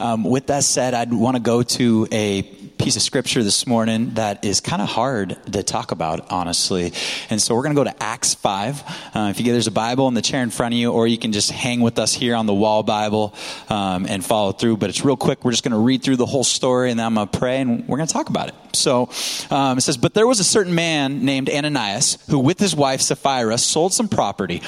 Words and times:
Um, 0.00 0.24
with 0.24 0.46
that 0.46 0.64
said, 0.64 0.94
I'd 0.94 1.12
want 1.12 1.36
to 1.36 1.42
go 1.42 1.62
to 1.62 2.08
a 2.10 2.40
piece 2.40 2.96
of 2.96 3.02
scripture 3.02 3.42
this 3.42 3.66
morning 3.66 4.14
that 4.14 4.42
is 4.46 4.62
kind 4.62 4.80
of 4.80 4.88
hard 4.88 5.36
to 5.52 5.62
talk 5.62 5.92
about, 5.92 6.30
honestly. 6.30 6.94
And 7.28 7.40
so 7.40 7.54
we're 7.54 7.64
going 7.64 7.76
to 7.76 7.78
go 7.78 7.84
to 7.84 8.02
Acts 8.02 8.32
5. 8.32 8.82
Uh, 9.14 9.28
if 9.30 9.38
you 9.38 9.44
get, 9.44 9.52
there's 9.52 9.66
a 9.66 9.70
Bible 9.70 10.08
in 10.08 10.14
the 10.14 10.22
chair 10.22 10.42
in 10.42 10.48
front 10.48 10.72
of 10.72 10.78
you, 10.78 10.90
or 10.90 11.06
you 11.06 11.18
can 11.18 11.32
just 11.32 11.50
hang 11.50 11.82
with 11.82 11.98
us 11.98 12.14
here 12.14 12.34
on 12.34 12.46
the 12.46 12.54
wall 12.54 12.82
Bible 12.82 13.34
um, 13.68 14.06
and 14.06 14.24
follow 14.24 14.52
through. 14.52 14.78
But 14.78 14.88
it's 14.88 15.04
real 15.04 15.18
quick. 15.18 15.44
We're 15.44 15.50
just 15.50 15.64
going 15.64 15.72
to 15.72 15.78
read 15.78 16.02
through 16.02 16.16
the 16.16 16.24
whole 16.24 16.44
story, 16.44 16.90
and 16.90 16.98
then 16.98 17.04
I'm 17.04 17.14
going 17.16 17.28
to 17.28 17.38
pray, 17.38 17.60
and 17.60 17.86
we're 17.86 17.98
going 17.98 18.06
to 18.06 18.12
talk 18.12 18.30
about 18.30 18.48
it. 18.48 18.54
So 18.72 19.10
um, 19.50 19.76
it 19.76 19.82
says, 19.82 19.98
But 19.98 20.14
there 20.14 20.26
was 20.26 20.40
a 20.40 20.44
certain 20.44 20.74
man 20.74 21.26
named 21.26 21.50
Ananias 21.50 22.16
who, 22.30 22.38
with 22.38 22.58
his 22.58 22.74
wife 22.74 23.02
Sapphira, 23.02 23.58
sold 23.58 23.92
some 23.92 24.08
property. 24.08 24.62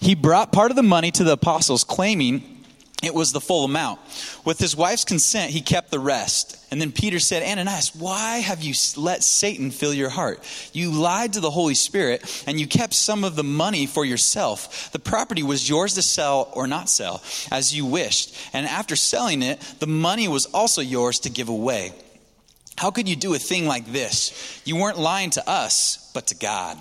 He 0.00 0.14
brought 0.14 0.50
part 0.50 0.70
of 0.70 0.76
the 0.76 0.82
money 0.82 1.10
to 1.10 1.24
the 1.24 1.32
apostles, 1.32 1.84
claiming 1.84 2.59
it 3.02 3.14
was 3.14 3.32
the 3.32 3.40
full 3.40 3.64
amount. 3.64 3.98
With 4.44 4.58
his 4.58 4.76
wife's 4.76 5.04
consent, 5.04 5.52
he 5.52 5.62
kept 5.62 5.90
the 5.90 5.98
rest. 5.98 6.56
And 6.70 6.80
then 6.80 6.92
Peter 6.92 7.18
said, 7.18 7.42
Ananias, 7.42 7.94
why 7.94 8.38
have 8.38 8.62
you 8.62 8.74
let 8.96 9.24
Satan 9.24 9.70
fill 9.70 9.94
your 9.94 10.10
heart? 10.10 10.44
You 10.72 10.92
lied 10.92 11.32
to 11.32 11.40
the 11.40 11.50
Holy 11.50 11.74
Spirit 11.74 12.44
and 12.46 12.60
you 12.60 12.66
kept 12.66 12.94
some 12.94 13.24
of 13.24 13.36
the 13.36 13.42
money 13.44 13.86
for 13.86 14.04
yourself. 14.04 14.92
The 14.92 14.98
property 14.98 15.42
was 15.42 15.68
yours 15.68 15.94
to 15.94 16.02
sell 16.02 16.50
or 16.52 16.66
not 16.66 16.90
sell, 16.90 17.22
as 17.50 17.74
you 17.74 17.86
wished. 17.86 18.36
And 18.52 18.66
after 18.66 18.96
selling 18.96 19.42
it, 19.42 19.60
the 19.78 19.86
money 19.86 20.28
was 20.28 20.46
also 20.46 20.82
yours 20.82 21.20
to 21.20 21.30
give 21.30 21.48
away. 21.48 21.92
How 22.76 22.90
could 22.90 23.08
you 23.08 23.16
do 23.16 23.34
a 23.34 23.38
thing 23.38 23.66
like 23.66 23.92
this? 23.92 24.60
You 24.64 24.76
weren't 24.76 24.98
lying 24.98 25.30
to 25.30 25.48
us, 25.48 26.10
but 26.14 26.28
to 26.28 26.34
God. 26.34 26.78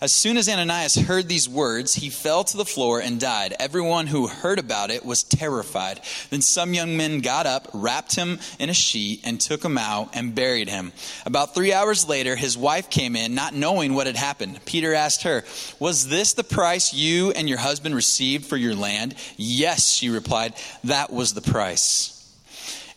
As 0.00 0.12
soon 0.12 0.36
as 0.36 0.48
Ananias 0.48 0.94
heard 0.94 1.28
these 1.28 1.48
words, 1.48 1.94
he 1.94 2.08
fell 2.08 2.44
to 2.44 2.56
the 2.56 2.64
floor 2.64 3.00
and 3.00 3.18
died. 3.18 3.54
Everyone 3.58 4.06
who 4.06 4.28
heard 4.28 4.60
about 4.60 4.90
it 4.90 5.04
was 5.04 5.24
terrified. 5.24 6.00
Then 6.30 6.40
some 6.40 6.72
young 6.72 6.96
men 6.96 7.20
got 7.20 7.46
up, 7.46 7.68
wrapped 7.74 8.14
him 8.14 8.38
in 8.60 8.70
a 8.70 8.74
sheet, 8.74 9.20
and 9.24 9.40
took 9.40 9.64
him 9.64 9.76
out 9.76 10.10
and 10.14 10.34
buried 10.34 10.68
him. 10.68 10.92
About 11.26 11.54
three 11.54 11.72
hours 11.72 12.08
later, 12.08 12.36
his 12.36 12.56
wife 12.56 12.90
came 12.90 13.16
in, 13.16 13.34
not 13.34 13.54
knowing 13.54 13.94
what 13.94 14.06
had 14.06 14.16
happened. 14.16 14.64
Peter 14.64 14.94
asked 14.94 15.24
her, 15.24 15.44
Was 15.80 16.08
this 16.08 16.32
the 16.32 16.44
price 16.44 16.94
you 16.94 17.32
and 17.32 17.48
your 17.48 17.58
husband 17.58 17.94
received 17.94 18.46
for 18.46 18.56
your 18.56 18.76
land? 18.76 19.16
Yes, 19.36 19.90
she 19.90 20.10
replied, 20.10 20.54
That 20.84 21.12
was 21.12 21.34
the 21.34 21.42
price. 21.42 22.17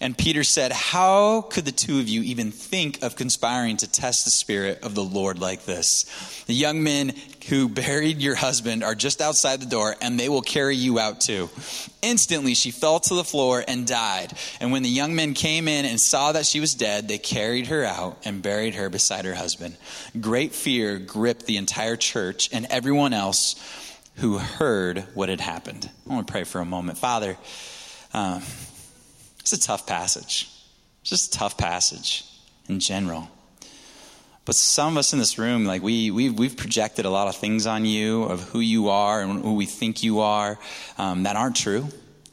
And 0.02 0.18
Peter 0.18 0.44
said, 0.44 0.72
How 0.72 1.42
could 1.42 1.64
the 1.64 1.72
two 1.72 2.00
of 2.00 2.10
you 2.10 2.24
even 2.24 2.52
think 2.52 3.04
of 3.04 3.16
conspiring 3.16 3.78
to 3.78 3.90
test 3.90 4.26
the 4.26 4.32
Spirit 4.32 4.82
of 4.82 4.96
the 4.96 5.04
Lord 5.04 5.38
like 5.38 5.66
this? 5.66 6.44
The 6.48 6.56
young 6.56 6.82
men 6.82 7.14
who 7.50 7.70
buried 7.70 8.18
your 8.18 8.34
husband 8.34 8.84
are 8.84 8.96
just 8.96 9.22
outside 9.22 9.62
the 9.62 9.68
door, 9.68 9.96
and 10.02 10.20
they 10.20 10.28
will 10.28 10.42
carry 10.42 10.76
you 10.76 10.98
out 10.98 11.22
too. 11.22 11.52
Instantly, 12.02 12.56
she 12.56 12.72
fell 12.72 13.00
to 13.00 13.14
the 13.14 13.24
floor 13.24 13.64
and 13.68 13.86
died. 13.86 14.34
And 14.60 14.72
when 14.72 14.82
the 14.82 14.90
young 14.90 15.16
men 15.16 15.36
came 15.36 15.68
in 15.68 15.86
and 15.86 16.00
saw 16.00 16.32
that 16.32 16.48
she 16.48 16.60
was 16.60 16.74
dead, 16.74 17.08
they 17.08 17.20
carried 17.20 17.68
her 17.68 17.86
out 17.86 18.18
and 18.26 18.42
buried 18.42 18.74
her 18.74 18.90
beside 18.90 19.26
her 19.26 19.36
husband. 19.36 19.78
Great 20.20 20.56
fear 20.56 20.98
gripped 20.98 21.46
the 21.46 21.58
entire 21.58 21.96
church 21.96 22.50
and 22.52 22.66
everyone 22.72 23.14
else 23.14 23.56
who 24.16 24.40
heard 24.40 25.02
what 25.14 25.30
had 25.30 25.42
happened. 25.42 25.92
I 26.10 26.14
want 26.14 26.26
to 26.26 26.32
pray 26.32 26.44
for 26.44 26.60
a 26.60 26.66
moment. 26.66 26.98
Father, 26.98 27.38
uh, 28.16 28.42
it's 29.42 29.54
a 29.54 29.60
tough 29.60 29.86
passage. 29.86 30.50
It's 31.02 31.10
just 31.10 31.36
a 31.36 31.38
tough 31.38 31.58
passage 31.58 32.26
in 32.68 32.80
general. 32.80 33.30
But 34.46 34.56
some 34.56 34.94
of 34.94 34.98
us 34.98 35.14
in 35.14 35.20
this 35.20 35.38
room, 35.38 35.66
like 35.66 35.84
we, 35.84 36.10
we've, 36.10 36.38
we've 36.38 36.58
projected 36.58 37.06
a 37.06 37.10
lot 37.10 37.28
of 37.28 37.36
things 37.36 37.68
on 37.68 37.86
you 37.86 38.24
of 38.24 38.42
who 38.50 38.60
you 38.60 38.90
are 38.90 39.22
and 39.22 39.44
who 39.44 39.54
we 39.54 39.66
think 39.66 40.04
you 40.04 40.22
are 40.22 40.58
um, 40.98 41.24
that 41.24 41.36
aren't 41.36 41.56
true. 41.56 41.88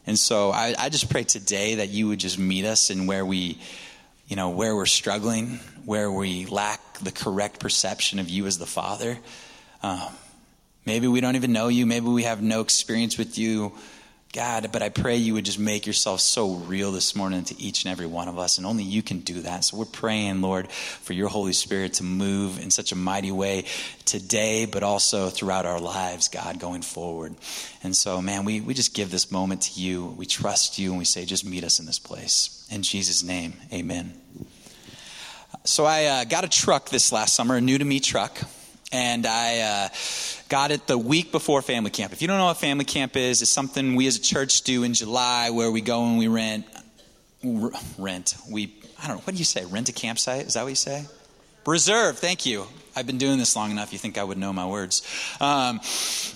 And 0.07 0.19
so 0.19 0.51
I, 0.51 0.75
I 0.79 0.89
just 0.89 1.11
pray 1.11 1.25
today 1.25 1.77
that 1.77 1.91
you 1.91 2.09
would 2.09 2.19
just 2.19 2.39
meet 2.39 2.65
us 2.65 2.89
in 2.89 3.07
where 3.07 3.27
we, 3.27 3.59
you 4.27 4.37
know, 4.37 4.49
where 4.49 4.75
we're 4.75 4.87
struggling, 4.87 5.61
where 5.85 6.11
we 6.11 6.47
lack 6.47 6.81
the 7.01 7.13
correct 7.13 7.61
perception 7.61 8.19
of 8.19 8.31
you 8.31 8.47
as 8.47 8.57
the 8.57 8.67
Father. 8.67 9.19
Um, 9.83 10.09
maybe 10.87 11.09
we 11.09 11.21
don't 11.21 11.37
even 11.37 11.53
know 11.53 11.69
you. 11.69 11.85
Maybe 11.85 12.07
we 12.07 12.23
have 12.23 12.41
no 12.41 12.63
experience 12.63 13.19
with 13.19 13.37
you. 13.37 13.75
God, 14.33 14.71
but 14.73 14.83
I 14.83 14.91
pray 14.91 15.17
you 15.17 15.33
would 15.35 15.47
just 15.47 15.59
make 15.59 15.87
yourself 15.87 16.21
so 16.21 16.55
real 16.55 16.93
this 16.93 17.17
morning 17.17 17.45
to 17.45 17.59
each 17.59 17.85
and 17.85 17.93
every 17.93 18.05
one 18.05 18.29
of 18.29 18.39
us, 18.39 18.59
and 18.59 18.67
only 18.67 18.85
you 18.85 19.03
can 19.03 19.21
do 19.21 19.41
that. 19.41 19.65
So 19.65 19.79
we're 19.79 19.87
praying, 19.87 20.43
Lord, 20.43 20.71
for 20.71 21.15
your 21.15 21.29
Holy 21.29 21.55
Spirit 21.55 21.95
to 21.95 22.05
move 22.05 22.61
in 22.61 22.71
such 22.71 22.93
a 22.93 22.95
mighty 22.95 23.33
way 23.33 23.65
today, 24.05 24.67
but 24.67 24.83
also 24.83 25.31
throughout 25.31 25.65
our 25.65 25.81
lives, 25.81 26.29
God, 26.29 26.61
going 26.61 26.83
forward. 26.83 27.37
And 27.83 27.97
so, 27.97 28.21
man, 28.21 28.45
we, 28.45 28.61
we 28.61 28.75
just 28.75 28.93
give 28.93 29.11
this 29.11 29.33
moment 29.33 29.63
to 29.63 29.81
you. 29.81 30.15
We 30.19 30.27
trust 30.27 30.79
you, 30.79 30.91
and 30.91 30.99
we 30.99 31.07
say, 31.07 31.25
just 31.25 31.47
meet 31.47 31.65
us 31.65 31.81
in 31.81 31.87
this 31.87 31.99
place. 31.99 32.69
In 32.71 32.83
Jesus' 32.83 33.23
name, 33.23 33.55
amen. 33.73 34.13
So 35.65 35.87
I 35.87 36.05
uh, 36.05 36.25
got 36.25 36.45
a 36.45 36.49
truck 36.49 36.91
this 36.91 37.13
last 37.13 37.35
summer, 37.35 37.57
a 37.57 37.61
new 37.63 37.79
to 37.79 37.85
me 37.85 37.99
truck 37.99 38.39
and 38.93 39.27
I 39.27 39.59
uh, 39.61 39.89
got 40.49 40.71
it 40.71 40.87
the 40.87 40.99
week 40.99 41.31
before 41.33 41.63
family 41.63 41.91
camp. 41.91 42.13
If 42.13 42.23
you 42.23 42.29
don't 42.29 42.39
know 42.39 42.47
what 42.47 42.57
family 42.57 42.85
camp 42.85 43.17
is, 43.17 43.43
it's 43.43 43.51
something 43.51 43.95
we 43.95 44.07
as 44.07 44.17
a 44.17 44.21
church 44.21 44.63
do 44.63 44.83
in 44.83 44.95
July 44.95 45.51
where 45.51 45.71
we 45.71 45.81
go 45.81 46.05
and 46.05 46.19
we 46.19 46.29
rent, 46.29 46.67
rent, 47.99 48.37
we, 48.51 48.75
I 49.03 49.09
don't 49.09 49.17
know, 49.17 49.23
what 49.23 49.35
do 49.35 49.39
you 49.39 49.45
say? 49.45 49.65
Rent 49.65 49.89
a 49.89 49.93
campsite? 49.93 50.47
Is 50.47 50.55
that 50.55 50.63
what 50.63 50.71
you 50.71 50.75
say? 50.75 51.05
Reserve, 51.67 52.19
thank 52.19 52.47
you. 52.47 52.67
I've 52.99 53.07
been 53.07 53.19
doing 53.19 53.39
this 53.39 53.55
long 53.55 53.71
enough, 53.71 53.93
you 53.93 53.99
think 53.99 54.19
I 54.19 54.25
would 54.25 54.39
know 54.39 54.53
my 54.53 54.67
words. 54.67 55.03
Um, 55.41 55.81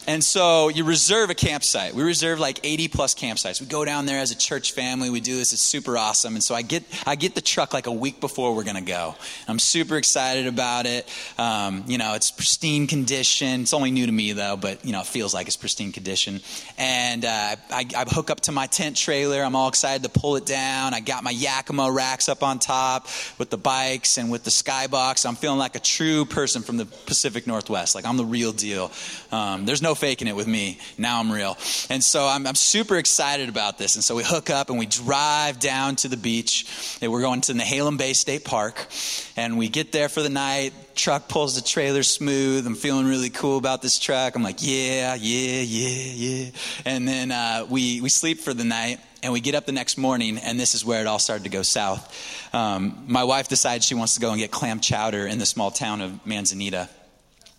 and 0.06 0.22
so 0.22 0.68
you 0.68 0.84
reserve 0.84 1.28
a 1.28 1.34
campsite. 1.34 1.92
We 1.92 2.04
reserve 2.04 2.38
like 2.38 2.60
80 2.62 2.86
plus 2.86 3.16
campsites. 3.16 3.60
We 3.60 3.66
go 3.66 3.84
down 3.84 4.06
there 4.06 4.20
as 4.20 4.30
a 4.30 4.36
church 4.36 4.70
family. 4.70 5.10
We 5.10 5.18
do 5.18 5.36
this. 5.36 5.52
It's 5.52 5.60
super 5.60 5.98
awesome. 5.98 6.34
And 6.34 6.44
so 6.44 6.54
I 6.54 6.62
get, 6.62 6.84
I 7.04 7.16
get 7.16 7.34
the 7.34 7.40
truck 7.40 7.74
like 7.74 7.88
a 7.88 7.92
week 7.92 8.20
before 8.20 8.54
we're 8.54 8.62
going 8.62 8.76
to 8.76 8.80
go. 8.80 9.16
I'm 9.48 9.58
super 9.58 9.96
excited 9.96 10.46
about 10.46 10.86
it. 10.86 11.08
Um, 11.36 11.82
you 11.88 11.98
know, 11.98 12.14
it's 12.14 12.30
pristine 12.30 12.86
condition. 12.86 13.62
It's 13.62 13.74
only 13.74 13.90
new 13.90 14.06
to 14.06 14.12
me 14.12 14.32
though, 14.32 14.56
but 14.56 14.84
you 14.84 14.92
know, 14.92 15.00
it 15.00 15.06
feels 15.06 15.34
like 15.34 15.48
it's 15.48 15.56
pristine 15.56 15.90
condition. 15.90 16.40
And 16.78 17.24
uh, 17.24 17.56
I, 17.70 17.86
I 17.96 18.04
hook 18.06 18.30
up 18.30 18.40
to 18.42 18.52
my 18.52 18.68
tent 18.68 18.96
trailer. 18.96 19.42
I'm 19.42 19.56
all 19.56 19.68
excited 19.68 20.04
to 20.04 20.20
pull 20.20 20.36
it 20.36 20.46
down. 20.46 20.94
I 20.94 21.00
got 21.00 21.24
my 21.24 21.32
Yakima 21.32 21.90
racks 21.90 22.28
up 22.28 22.44
on 22.44 22.60
top 22.60 23.08
with 23.38 23.50
the 23.50 23.58
bikes 23.58 24.16
and 24.16 24.30
with 24.30 24.44
the 24.44 24.50
skybox. 24.50 25.26
I'm 25.26 25.34
feeling 25.34 25.58
like 25.58 25.74
a 25.74 25.80
true 25.80 26.24
person 26.24 26.51
person 26.52 26.62
from 26.62 26.76
the 26.76 26.84
Pacific 27.06 27.46
Northwest. 27.46 27.94
Like, 27.94 28.04
I'm 28.04 28.18
the 28.18 28.26
real 28.26 28.52
deal. 28.52 28.92
Um, 29.30 29.64
there's 29.64 29.80
no 29.80 29.94
faking 29.94 30.28
it 30.28 30.36
with 30.36 30.46
me. 30.46 30.78
Now 30.98 31.18
I'm 31.20 31.32
real. 31.32 31.56
And 31.88 32.04
so 32.04 32.26
I'm, 32.26 32.46
I'm, 32.46 32.54
super 32.54 32.98
excited 32.98 33.48
about 33.48 33.78
this. 33.78 33.94
And 33.94 34.04
so 34.04 34.14
we 34.14 34.22
hook 34.22 34.50
up 34.50 34.68
and 34.68 34.78
we 34.78 34.84
drive 34.84 35.58
down 35.58 35.96
to 35.96 36.08
the 36.08 36.18
beach. 36.18 36.98
And 37.00 37.10
we're 37.10 37.22
going 37.22 37.40
to 37.42 37.54
Nehalem 37.54 37.96
Bay 37.96 38.12
State 38.12 38.44
Park. 38.44 38.86
And 39.34 39.56
we 39.56 39.70
get 39.70 39.92
there 39.92 40.10
for 40.10 40.20
the 40.20 40.28
night. 40.28 40.74
Truck 40.94 41.28
pulls 41.28 41.54
the 41.54 41.66
trailer 41.66 42.02
smooth. 42.02 42.66
I'm 42.66 42.74
feeling 42.74 43.06
really 43.06 43.30
cool 43.30 43.56
about 43.56 43.80
this 43.80 43.98
truck. 43.98 44.36
I'm 44.36 44.42
like, 44.42 44.58
yeah, 44.60 45.14
yeah, 45.14 45.62
yeah, 45.62 46.12
yeah. 46.14 46.50
And 46.84 47.08
then 47.08 47.32
uh, 47.32 47.66
we, 47.68 48.02
we 48.02 48.10
sleep 48.10 48.40
for 48.40 48.52
the 48.52 48.64
night 48.64 49.00
and 49.22 49.32
we 49.32 49.40
get 49.40 49.54
up 49.54 49.66
the 49.66 49.72
next 49.72 49.96
morning, 49.98 50.38
and 50.38 50.58
this 50.58 50.74
is 50.74 50.84
where 50.84 51.00
it 51.00 51.06
all 51.06 51.18
started 51.18 51.44
to 51.44 51.50
go 51.50 51.62
south. 51.62 52.54
Um, 52.54 53.04
my 53.06 53.24
wife 53.24 53.48
decides 53.48 53.86
she 53.86 53.94
wants 53.94 54.14
to 54.14 54.20
go 54.20 54.30
and 54.30 54.38
get 54.38 54.50
clam 54.50 54.80
chowder 54.80 55.26
in 55.26 55.38
the 55.38 55.46
small 55.46 55.70
town 55.70 56.00
of 56.00 56.26
Manzanita. 56.26 56.88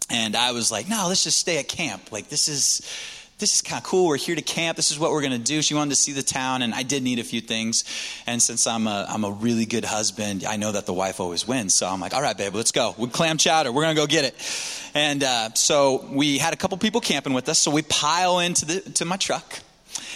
And 0.09 0.35
I 0.35 0.51
was 0.51 0.71
like, 0.71 0.89
no, 0.89 1.05
let's 1.07 1.23
just 1.23 1.37
stay 1.37 1.57
at 1.59 1.67
camp. 1.67 2.11
Like, 2.11 2.29
this 2.29 2.47
is 2.47 2.81
this 3.39 3.55
is 3.55 3.61
kind 3.61 3.81
of 3.81 3.83
cool. 3.83 4.07
We're 4.07 4.17
here 4.17 4.35
to 4.35 4.41
camp. 4.41 4.77
This 4.77 4.91
is 4.91 4.99
what 4.99 5.11
we're 5.11 5.21
going 5.21 5.33
to 5.33 5.37
do. 5.37 5.61
She 5.61 5.73
wanted 5.73 5.89
to 5.89 5.95
see 5.97 6.13
the 6.13 6.23
town, 6.23 6.61
and 6.61 6.73
I 6.73 6.83
did 6.83 7.03
need 7.03 7.19
a 7.19 7.23
few 7.23 7.41
things. 7.41 7.83
And 8.25 8.41
since 8.41 8.67
I'm 8.67 8.87
a, 8.87 9.05
I'm 9.09 9.25
a 9.25 9.31
really 9.31 9.65
good 9.65 9.83
husband, 9.83 10.45
I 10.45 10.55
know 10.55 10.71
that 10.71 10.85
the 10.85 10.93
wife 10.93 11.19
always 11.19 11.45
wins. 11.45 11.73
So 11.73 11.87
I'm 11.87 11.99
like, 11.99 12.13
all 12.13 12.21
right, 12.21 12.37
babe, 12.37 12.55
let's 12.55 12.71
go. 12.71 12.95
With 12.97 13.11
clam 13.11 13.37
chowder, 13.37 13.71
we're 13.71 13.83
going 13.83 13.95
to 13.95 14.01
go 14.01 14.07
get 14.07 14.23
it. 14.23 14.91
And 14.93 15.23
uh, 15.23 15.53
so 15.55 16.05
we 16.11 16.37
had 16.37 16.53
a 16.53 16.55
couple 16.55 16.77
people 16.77 17.01
camping 17.01 17.33
with 17.33 17.49
us. 17.49 17.59
So 17.59 17.71
we 17.71 17.81
pile 17.81 18.39
into 18.39 18.65
the, 18.65 18.79
to 18.91 19.05
my 19.05 19.17
truck 19.17 19.59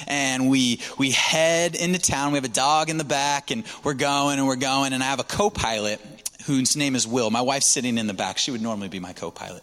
and 0.07 0.49
we 0.49 0.79
we 0.97 1.11
head 1.11 1.75
into 1.75 1.99
town. 1.99 2.31
We 2.31 2.37
have 2.37 2.45
a 2.45 2.49
dog 2.49 2.89
in 2.89 2.97
the 2.97 3.03
back, 3.03 3.51
and 3.51 3.63
we're 3.83 3.93
going 3.93 4.39
and 4.39 4.47
we're 4.47 4.55
going. 4.55 4.93
And 4.93 5.03
I 5.03 5.07
have 5.07 5.19
a 5.19 5.23
co-pilot 5.25 5.99
whose 6.47 6.75
name 6.75 6.95
is 6.95 7.05
Will. 7.05 7.29
My 7.29 7.41
wife's 7.41 7.67
sitting 7.67 7.97
in 7.97 8.07
the 8.07 8.13
back. 8.13 8.37
She 8.37 8.51
would 8.51 8.61
normally 8.61 8.87
be 8.87 8.99
my 8.99 9.13
co-pilot. 9.13 9.61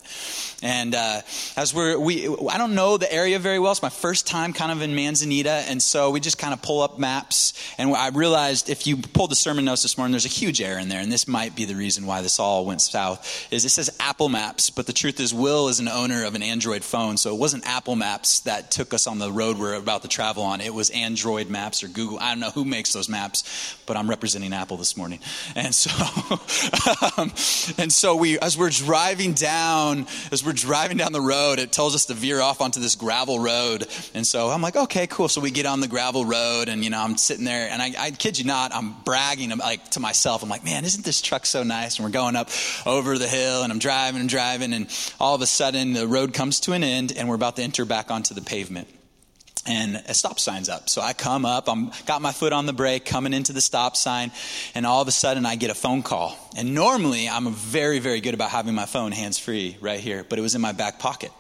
And 0.63 0.95
uh, 0.95 1.23
as 1.57 1.75
we're, 1.75 1.99
we, 1.99 2.29
I 2.29 2.59
don't 2.59 2.75
know 2.75 2.99
the 2.99 3.13
area 3.13 3.39
very 3.39 3.59
well. 3.59 3.73
It's 3.73 3.83
my 3.83 3.89
first 3.89 4.27
time 4.27 4.53
kind 4.53 4.71
of 4.71 4.83
in 4.83 4.95
Manzanita. 4.95 5.65
And 5.69 5.83
so 5.83 6.11
we 6.11 6.21
just 6.21 6.39
kind 6.39 6.53
of 6.53 6.63
pull 6.63 6.83
up 6.83 6.99
maps. 6.99 7.55
And 7.79 7.95
I 7.95 8.11
realized 8.11 8.69
if 8.69 8.87
you 8.87 8.99
pulled 8.99 9.31
the 9.31 9.37
sermon 9.37 9.65
notes 9.65 9.83
this 9.83 9.97
morning, 9.97 10.13
there's 10.13 10.27
a 10.27 10.29
huge 10.29 10.61
error 10.61 10.79
in 10.79 10.89
there. 10.89 11.01
And 11.01 11.11
this 11.11 11.27
might 11.27 11.57
be 11.57 11.65
the 11.65 11.75
reason 11.75 12.07
why 12.07 12.21
this 12.21 12.39
all 12.39 12.67
went 12.67 12.83
south 12.83 13.49
is 13.51 13.65
it 13.65 13.71
says 13.71 13.97
Apple 13.99 14.29
Maps. 14.29 14.71
But 14.71 14.87
the 14.87 14.93
truth 14.93 15.21
is 15.21 15.33
Will 15.33 15.69
is 15.69 15.81
an 15.81 15.89
owner 15.89 16.25
of 16.25 16.35
an 16.35 16.43
Android 16.43 16.85
phone. 16.85 17.17
So 17.17 17.35
it 17.35 17.39
wasn't 17.39 17.67
Apple 17.67 17.97
Maps 17.97 18.41
that 18.41 18.71
took 18.71 18.93
us 18.93 19.07
on 19.07 19.19
the 19.19 19.33
road 19.33 19.59
we're 19.59 19.75
about 19.75 20.03
to 20.03 20.09
travel 20.09 20.43
on. 20.43 20.61
It 20.61 20.75
was 20.75 20.91
Android 20.91 21.49
Maps 21.49 21.83
or 21.83 21.89
Google. 21.89 22.19
I 22.19 22.31
don't 22.31 22.41
know 22.41 22.51
who 22.51 22.65
makes 22.65 22.93
those 22.93 23.09
maps, 23.09 23.77
but 23.87 23.97
I'm 23.97 24.11
representing 24.11 24.53
Apple 24.53 24.77
this 24.77 24.97
morning. 24.97 25.21
And 25.55 25.75
so 25.75 25.91
um, 27.17 27.31
and 27.79 27.93
so 27.93 28.17
we, 28.17 28.39
as 28.39 28.57
we're 28.57 28.71
driving 28.71 29.33
down, 29.33 30.07
as 30.33 30.45
we're 30.45 30.53
driving 30.53 30.97
down 30.97 31.13
the 31.13 31.21
road, 31.21 31.59
it 31.59 31.73
tells 31.73 31.95
us 31.95 32.07
to 32.07 32.15
veer 32.15 32.41
off 32.41 32.61
onto 32.61 32.81
this 32.81 32.95
gravel 32.95 33.39
road. 33.39 33.87
And 34.15 34.27
so 34.27 34.51
I'm 34.51 34.63
like, 34.63 34.77
okay, 34.77 35.07
cool. 35.07 35.29
So 35.29 35.41
we 35.41 35.51
get 35.51 35.67
on 35.67 35.81
the 35.81 35.89
gravel 35.89 36.25
road, 36.25 36.69
and 36.69 36.85
you 36.85 36.91
know, 36.91 37.01
I'm 37.01 37.17
sitting 37.17 37.45
there, 37.45 37.69
and 37.71 37.81
I, 37.83 37.93
I 37.99 38.11
kid 38.11 38.39
you 38.39 38.45
not, 38.45 38.75
I'm 38.75 38.95
bragging 39.05 39.51
like 39.59 39.91
to 39.91 40.01
myself. 40.01 40.43
I'm 40.43 40.49
like, 40.49 40.65
man, 40.65 40.85
isn't 40.85 41.05
this 41.05 41.21
truck 41.21 41.47
so 41.47 41.63
nice? 41.63 41.99
And 41.99 42.05
we're 42.05 42.13
going 42.13 42.37
up 42.37 42.51
over 42.87 43.19
the 43.19 43.29
hill, 43.29 43.63
and 43.63 43.73
I'm 43.73 43.79
driving 43.79 44.21
and 44.21 44.29
driving, 44.29 44.73
and 44.73 44.87
all 45.21 45.35
of 45.35 45.43
a 45.43 45.47
sudden 45.47 45.93
the 45.93 46.07
road 46.07 46.35
comes 46.35 46.61
to 46.61 46.73
an 46.73 46.85
end, 46.85 47.13
and 47.17 47.29
we're 47.29 47.35
about 47.35 47.57
to 47.57 47.63
enter 47.63 47.85
back 47.85 48.11
onto 48.11 48.35
the 48.35 48.43
pavement 48.43 48.89
and 49.67 49.97
a 50.07 50.15
stop 50.15 50.39
sign's 50.39 50.69
up. 50.69 50.89
So 50.89 51.01
I 51.01 51.13
come 51.13 51.45
up, 51.45 51.69
I'm 51.69 51.91
got 52.07 52.23
my 52.23 52.33
foot 52.33 52.53
on 52.53 52.67
the 52.67 52.73
brake, 52.73 53.05
coming 53.05 53.33
into 53.33 53.53
the 53.53 53.61
stop 53.61 53.97
sign, 53.97 54.31
and 54.75 54.87
all 54.87 55.01
of 55.01 55.09
a 55.09 55.13
sudden 55.13 55.47
I 55.47 55.57
get 55.57 55.71
a 55.71 55.75
phone 55.75 56.03
call. 56.03 56.37
And 56.57 56.75
normally 56.75 57.29
I'm 57.29 57.53
very, 57.53 57.99
very 57.99 58.21
good 58.21 58.35
about 58.35 58.51
having 58.51 58.75
my 58.75 58.87
phone 58.87 59.13
hands 59.13 59.39
free 59.39 59.77
right 59.81 60.01
here, 60.01 60.25
but 60.25 60.39
it 60.39 60.43
was 60.43 60.55
in 60.55 60.61
my 60.61 60.73
back 60.73 60.99
pocket. 60.99 61.31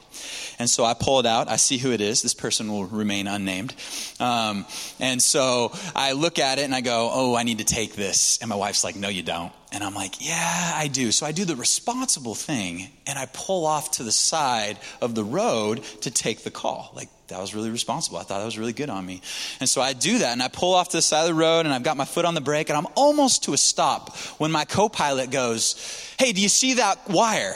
And 0.59 0.71
so 0.71 0.85
I 0.85 0.94
pull 0.94 1.21
it 1.21 1.26
out. 1.26 1.49
I 1.49 1.56
see 1.56 1.79
who 1.79 1.93
it 1.93 2.00
is. 2.00 2.23
This 2.23 2.35
person 2.35 2.71
will 2.71 2.85
remain 2.85 3.26
unnamed. 3.26 3.75
Um, 4.21 4.67
and 5.00 5.20
so 5.20 5.73
I 5.94 6.12
look 6.12 6.38
at 6.38 6.59
it 6.59 6.62
and 6.62 6.75
I 6.75 6.81
go, 6.81 7.11
Oh, 7.12 7.35
I 7.35 7.43
need 7.43 7.59
to 7.59 7.65
take 7.65 7.94
this. 7.94 8.38
And 8.41 8.49
my 8.49 8.56
wife's 8.56 8.85
like, 8.85 8.97
No, 8.97 9.09
you 9.09 9.23
don't. 9.23 9.53
And 9.73 9.82
I'm 9.82 9.94
like, 9.94 10.25
Yeah, 10.25 10.73
I 10.75 10.88
do. 10.88 11.11
So 11.12 11.27
I 11.27 11.32
do 11.32 11.44
the 11.44 11.56
responsible 11.56 12.35
thing 12.35 12.88
and 13.06 13.19
I 13.19 13.27
pull 13.27 13.67
off 13.67 13.93
to 13.93 14.05
the 14.05 14.12
side 14.12 14.79
of 15.00 15.15
the 15.15 15.25
road 15.25 15.82
to 16.03 16.11
take 16.11 16.44
the 16.44 16.50
call. 16.50 16.93
Like, 16.94 17.09
that 17.29 17.41
was 17.41 17.55
really 17.55 17.71
responsible. 17.71 18.19
I 18.19 18.23
thought 18.23 18.38
that 18.38 18.44
was 18.44 18.59
really 18.59 18.73
good 18.73 18.91
on 18.91 19.05
me. 19.05 19.23
And 19.61 19.69
so 19.69 19.81
I 19.81 19.93
do 19.93 20.19
that 20.19 20.32
and 20.32 20.43
I 20.43 20.49
pull 20.49 20.75
off 20.75 20.91
to 20.91 20.99
the 20.99 21.03
side 21.03 21.23
of 21.23 21.29
the 21.29 21.35
road 21.35 21.67
and 21.67 21.75
I've 21.75 21.82
got 21.82 21.97
my 21.97 22.05
foot 22.05 22.25
on 22.25 22.35
the 22.35 22.41
brake 22.41 22.69
and 22.69 22.76
I'm 22.76 22.87
almost 22.94 23.44
to 23.44 23.55
a 23.55 23.56
stop 23.56 24.17
when 24.38 24.53
my 24.53 24.65
co 24.65 24.88
pilot 24.88 25.31
goes, 25.31 25.76
Hey, 26.19 26.32
do 26.32 26.41
you 26.41 26.49
see 26.49 26.75
that 26.75 27.09
wire? 27.09 27.55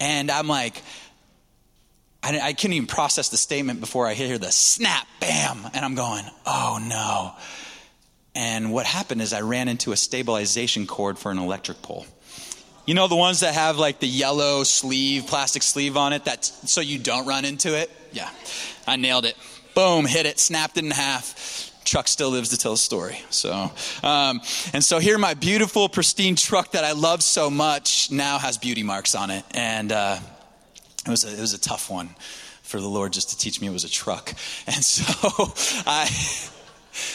And 0.00 0.30
I'm 0.30 0.48
like, 0.48 0.82
I, 2.22 2.40
I 2.40 2.52
couldn't 2.52 2.72
even 2.74 2.86
process 2.86 3.28
the 3.28 3.36
statement 3.36 3.80
before 3.80 4.06
I 4.06 4.14
hear 4.14 4.38
the 4.38 4.50
snap, 4.50 5.06
bam, 5.20 5.58
and 5.72 5.84
I'm 5.84 5.94
going, 5.94 6.24
oh 6.44 6.78
no. 6.82 7.32
And 8.34 8.72
what 8.72 8.84
happened 8.84 9.22
is 9.22 9.32
I 9.32 9.40
ran 9.42 9.68
into 9.68 9.92
a 9.92 9.96
stabilization 9.96 10.86
cord 10.86 11.18
for 11.18 11.30
an 11.30 11.38
electric 11.38 11.82
pole. 11.82 12.04
You 12.84 12.94
know 12.94 13.08
the 13.08 13.16
ones 13.16 13.40
that 13.40 13.54
have 13.54 13.78
like 13.78 14.00
the 14.00 14.06
yellow 14.06 14.62
sleeve, 14.62 15.26
plastic 15.26 15.62
sleeve 15.62 15.96
on 15.96 16.12
it, 16.12 16.24
that's 16.24 16.70
so 16.70 16.80
you 16.80 16.98
don't 16.98 17.26
run 17.26 17.44
into 17.44 17.76
it? 17.76 17.90
Yeah. 18.12 18.28
I 18.86 18.96
nailed 18.96 19.24
it. 19.24 19.36
Boom, 19.74 20.06
hit 20.06 20.26
it, 20.26 20.38
snapped 20.38 20.76
it 20.78 20.84
in 20.84 20.90
half. 20.90 21.70
Truck 21.84 22.08
still 22.08 22.30
lives 22.30 22.48
to 22.50 22.56
tell 22.56 22.72
the 22.72 22.78
story. 22.78 23.20
So, 23.30 23.70
um, 24.02 24.40
and 24.72 24.82
so 24.82 24.98
here, 24.98 25.18
my 25.18 25.34
beautiful, 25.34 25.88
pristine 25.88 26.34
truck 26.34 26.72
that 26.72 26.82
I 26.82 26.92
love 26.92 27.22
so 27.22 27.48
much 27.48 28.10
now 28.10 28.38
has 28.38 28.58
beauty 28.58 28.82
marks 28.82 29.14
on 29.14 29.30
it, 29.30 29.44
and 29.52 29.92
uh, 29.92 30.18
it 31.06 31.10
was 31.10 31.24
a, 31.24 31.32
it 31.32 31.40
was 31.40 31.54
a 31.54 31.60
tough 31.60 31.88
one 31.90 32.10
for 32.62 32.80
the 32.80 32.88
Lord 32.88 33.12
just 33.12 33.30
to 33.30 33.38
teach 33.38 33.60
me 33.60 33.68
it 33.68 33.72
was 33.72 33.84
a 33.84 33.88
truck. 33.88 34.34
And 34.66 34.84
so 34.84 35.04
I 35.86 36.08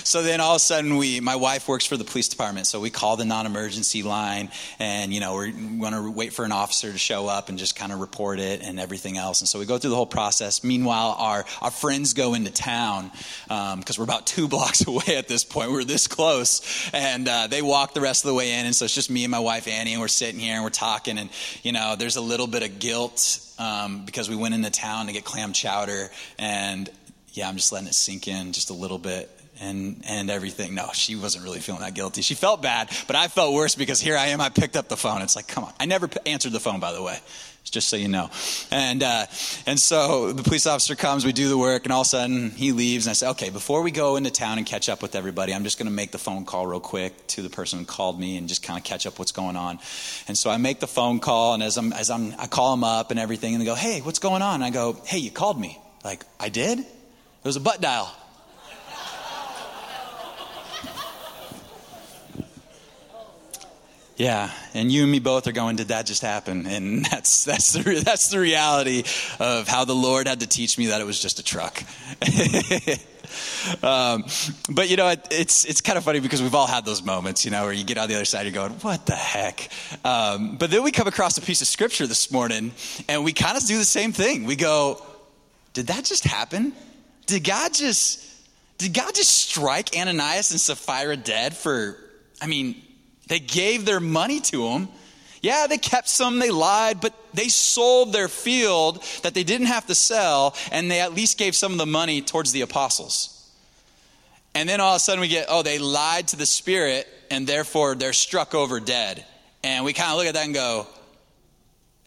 so 0.03 0.21
then 0.21 0.39
all 0.41 0.55
of 0.55 0.57
a 0.57 0.59
sudden 0.59 0.97
we 0.97 1.19
my 1.19 1.35
wife 1.35 1.67
works 1.67 1.85
for 1.85 1.97
the 1.97 2.03
police 2.03 2.27
department 2.27 2.67
so 2.67 2.79
we 2.79 2.89
call 2.89 3.17
the 3.17 3.25
non-emergency 3.25 4.03
line 4.03 4.49
and 4.79 5.13
you 5.13 5.19
know 5.19 5.33
we're 5.33 5.51
want 5.81 5.95
to 5.95 6.11
wait 6.11 6.33
for 6.33 6.45
an 6.45 6.51
officer 6.51 6.91
to 6.91 6.97
show 6.97 7.27
up 7.27 7.49
and 7.49 7.57
just 7.57 7.75
kind 7.75 7.91
of 7.91 7.99
report 7.99 8.39
it 8.39 8.61
and 8.61 8.79
everything 8.79 9.17
else. 9.17 9.41
And 9.41 9.47
so 9.47 9.59
we 9.59 9.65
go 9.65 9.77
through 9.77 9.89
the 9.89 9.95
whole 9.95 10.05
process. 10.05 10.63
Meanwhile 10.63 11.15
our 11.17 11.45
our 11.61 11.71
friends 11.71 12.13
go 12.13 12.33
into 12.33 12.51
town 12.51 13.11
because 13.47 13.73
um, 13.73 13.83
we're 13.97 14.03
about 14.03 14.25
two 14.27 14.47
blocks 14.47 14.85
away 14.87 15.17
at 15.17 15.27
this 15.27 15.43
point. 15.43 15.71
We're 15.71 15.83
this 15.83 16.07
close. 16.07 16.89
And 16.93 17.27
uh, 17.27 17.47
they 17.47 17.61
walk 17.61 17.93
the 17.93 18.01
rest 18.01 18.23
of 18.23 18.29
the 18.29 18.35
way 18.35 18.53
in 18.53 18.65
and 18.65 18.75
so 18.75 18.85
it's 18.85 18.95
just 18.95 19.09
me 19.09 19.23
and 19.23 19.31
my 19.31 19.39
wife 19.39 19.67
annie 19.67 19.93
and 19.93 20.01
we're 20.01 20.07
sitting 20.07 20.39
here 20.39 20.55
and 20.55 20.63
we're 20.63 20.69
talking. 20.69 21.17
And 21.17 21.29
you 21.63 21.71
know 21.71 21.95
there's 21.95 22.15
a 22.15 22.21
little 22.21 22.47
bit 22.47 22.63
of 22.63 22.79
guilt 22.79 23.39
um, 23.59 24.05
because 24.05 24.29
we 24.29 24.35
went 24.35 24.53
into 24.53 24.71
town 24.71 25.07
to 25.07 25.13
get 25.13 25.25
clam 25.25 25.53
chowder. 25.53 26.09
And 26.37 26.89
yeah 27.33 27.47
i'm 27.47 27.55
just 27.55 27.71
letting 27.71 27.87
it 27.87 27.95
sink 27.95 28.27
in 28.27 28.51
just 28.51 28.71
a 28.71 28.73
little 28.73 28.97
bit 28.97 29.29
and 29.61 30.03
and 30.07 30.29
everything. 30.29 30.75
No, 30.75 30.89
she 30.93 31.15
wasn't 31.15 31.43
really 31.43 31.59
feeling 31.59 31.81
that 31.81 31.93
guilty. 31.93 32.21
She 32.21 32.33
felt 32.33 32.61
bad, 32.61 32.89
but 33.07 33.15
I 33.15 33.27
felt 33.27 33.53
worse 33.53 33.75
because 33.75 34.01
here 34.01 34.17
I 34.17 34.27
am. 34.27 34.41
I 34.41 34.49
picked 34.49 34.75
up 34.75 34.89
the 34.89 34.97
phone. 34.97 35.21
It's 35.21 35.35
like, 35.35 35.47
come 35.47 35.63
on. 35.63 35.73
I 35.79 35.85
never 35.85 36.09
answered 36.25 36.51
the 36.51 36.59
phone, 36.59 36.79
by 36.79 36.91
the 36.91 37.03
way, 37.03 37.17
just 37.63 37.87
so 37.87 37.95
you 37.95 38.07
know. 38.07 38.31
And 38.71 39.03
uh, 39.03 39.27
and 39.67 39.79
so 39.79 40.33
the 40.33 40.43
police 40.43 40.65
officer 40.65 40.95
comes. 40.95 41.23
We 41.23 41.31
do 41.31 41.47
the 41.47 41.57
work, 41.57 41.85
and 41.85 41.93
all 41.93 42.01
of 42.01 42.07
a 42.07 42.09
sudden 42.09 42.49
he 42.49 42.71
leaves. 42.71 43.05
And 43.05 43.11
I 43.11 43.13
say, 43.13 43.29
okay, 43.29 43.49
before 43.51 43.83
we 43.83 43.91
go 43.91 44.15
into 44.15 44.31
town 44.31 44.57
and 44.57 44.65
catch 44.65 44.89
up 44.89 45.01
with 45.01 45.15
everybody, 45.15 45.53
I'm 45.53 45.63
just 45.63 45.77
going 45.77 45.87
to 45.89 45.93
make 45.93 46.11
the 46.11 46.17
phone 46.17 46.43
call 46.43 46.65
real 46.65 46.79
quick 46.79 47.27
to 47.27 47.43
the 47.43 47.49
person 47.49 47.79
who 47.79 47.85
called 47.85 48.19
me 48.19 48.37
and 48.37 48.49
just 48.49 48.63
kind 48.63 48.79
of 48.79 48.83
catch 48.83 49.05
up 49.05 49.19
what's 49.19 49.31
going 49.31 49.55
on. 49.55 49.79
And 50.27 50.37
so 50.37 50.49
I 50.49 50.57
make 50.57 50.79
the 50.79 50.87
phone 50.87 51.19
call, 51.19 51.53
and 51.53 51.61
as 51.61 51.77
I'm 51.77 51.93
as 51.93 52.09
I'm 52.09 52.33
I 52.39 52.47
call 52.47 52.71
them 52.71 52.83
up 52.83 53.11
and 53.11 53.19
everything, 53.19 53.53
and 53.53 53.61
they 53.61 53.65
go, 53.65 53.75
hey, 53.75 54.01
what's 54.01 54.19
going 54.19 54.41
on? 54.41 54.55
And 54.55 54.63
I 54.63 54.71
go, 54.71 54.93
hey, 55.05 55.19
you 55.19 55.29
called 55.29 55.59
me. 55.59 55.77
Like 56.03 56.23
I 56.39 56.49
did. 56.49 56.79
It 56.79 57.47
was 57.47 57.55
a 57.55 57.59
butt 57.61 57.81
dial. 57.81 58.15
Yeah, 64.21 64.51
and 64.75 64.91
you 64.91 65.01
and 65.01 65.11
me 65.11 65.17
both 65.17 65.47
are 65.47 65.51
going, 65.51 65.77
did 65.77 65.87
that 65.87 66.05
just 66.05 66.21
happen? 66.21 66.67
And 66.67 67.03
that's, 67.11 67.43
that's, 67.43 67.73
the, 67.73 68.03
that's 68.05 68.29
the 68.29 68.39
reality 68.39 69.01
of 69.39 69.67
how 69.67 69.83
the 69.83 69.95
Lord 69.95 70.27
had 70.27 70.41
to 70.41 70.47
teach 70.47 70.77
me 70.77 70.85
that 70.87 71.01
it 71.01 71.05
was 71.05 71.19
just 71.19 71.39
a 71.39 71.43
truck. 71.43 71.83
um, 73.83 74.23
but 74.69 74.91
you 74.91 74.95
know, 74.95 75.07
it, 75.07 75.27
it's, 75.31 75.65
it's 75.65 75.81
kind 75.81 75.97
of 75.97 76.03
funny 76.03 76.19
because 76.19 76.39
we've 76.39 76.53
all 76.53 76.67
had 76.67 76.85
those 76.85 77.01
moments, 77.01 77.45
you 77.45 77.49
know, 77.49 77.63
where 77.63 77.73
you 77.73 77.83
get 77.83 77.97
on 77.97 78.09
the 78.09 78.13
other 78.13 78.25
side, 78.25 78.43
you're 78.43 78.53
going, 78.53 78.73
what 78.73 79.07
the 79.07 79.15
heck? 79.15 79.71
Um, 80.05 80.55
but 80.55 80.69
then 80.69 80.83
we 80.83 80.91
come 80.91 81.07
across 81.07 81.35
a 81.39 81.41
piece 81.41 81.63
of 81.63 81.67
scripture 81.67 82.05
this 82.05 82.31
morning 82.31 82.73
and 83.09 83.23
we 83.23 83.33
kind 83.33 83.57
of 83.57 83.65
do 83.65 83.79
the 83.79 83.83
same 83.83 84.11
thing. 84.11 84.45
We 84.45 84.55
go, 84.55 85.03
did 85.73 85.87
that 85.87 86.05
just 86.05 86.25
happen? 86.25 86.73
Did 87.25 87.43
God 87.43 87.73
just, 87.73 88.23
did 88.77 88.93
God 88.93 89.15
just 89.15 89.35
strike 89.35 89.97
Ananias 89.97 90.51
and 90.51 90.61
Sapphira 90.61 91.17
dead 91.17 91.57
for, 91.57 91.97
I 92.39 92.45
mean, 92.45 92.79
they 93.31 93.39
gave 93.39 93.85
their 93.85 94.01
money 94.01 94.41
to 94.41 94.67
him. 94.67 94.89
Yeah, 95.41 95.65
they 95.69 95.77
kept 95.77 96.09
some, 96.09 96.39
they 96.39 96.51
lied, 96.51 96.99
but 96.99 97.15
they 97.33 97.47
sold 97.47 98.11
their 98.11 98.27
field 98.27 99.01
that 99.23 99.33
they 99.33 99.45
didn't 99.45 99.67
have 99.67 99.87
to 99.87 99.95
sell, 99.95 100.53
and 100.69 100.91
they 100.91 100.99
at 100.99 101.13
least 101.13 101.37
gave 101.37 101.55
some 101.55 101.71
of 101.71 101.77
the 101.77 101.85
money 101.85 102.21
towards 102.21 102.51
the 102.51 102.59
apostles. 102.59 103.49
And 104.53 104.67
then 104.67 104.81
all 104.81 104.95
of 104.95 104.97
a 104.97 104.99
sudden 104.99 105.21
we 105.21 105.29
get, 105.29 105.45
oh, 105.47 105.63
they 105.63 105.79
lied 105.79 106.27
to 106.27 106.35
the 106.35 106.45
Spirit, 106.45 107.07
and 107.31 107.47
therefore 107.47 107.95
they're 107.95 108.11
struck 108.11 108.53
over 108.53 108.81
dead. 108.81 109.25
And 109.63 109.85
we 109.85 109.93
kind 109.93 110.11
of 110.11 110.17
look 110.17 110.27
at 110.27 110.33
that 110.33 110.43
and 110.43 110.53
go, 110.53 110.85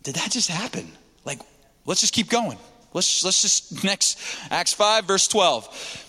did 0.02 0.16
that 0.16 0.30
just 0.30 0.50
happen? 0.50 0.92
Like, 1.24 1.40
let's 1.86 2.02
just 2.02 2.12
keep 2.12 2.28
going. 2.28 2.58
Let's, 2.92 3.24
let's 3.24 3.40
just, 3.40 3.82
next, 3.82 4.18
Acts 4.50 4.74
5, 4.74 5.06
verse 5.06 5.26
12. 5.26 6.03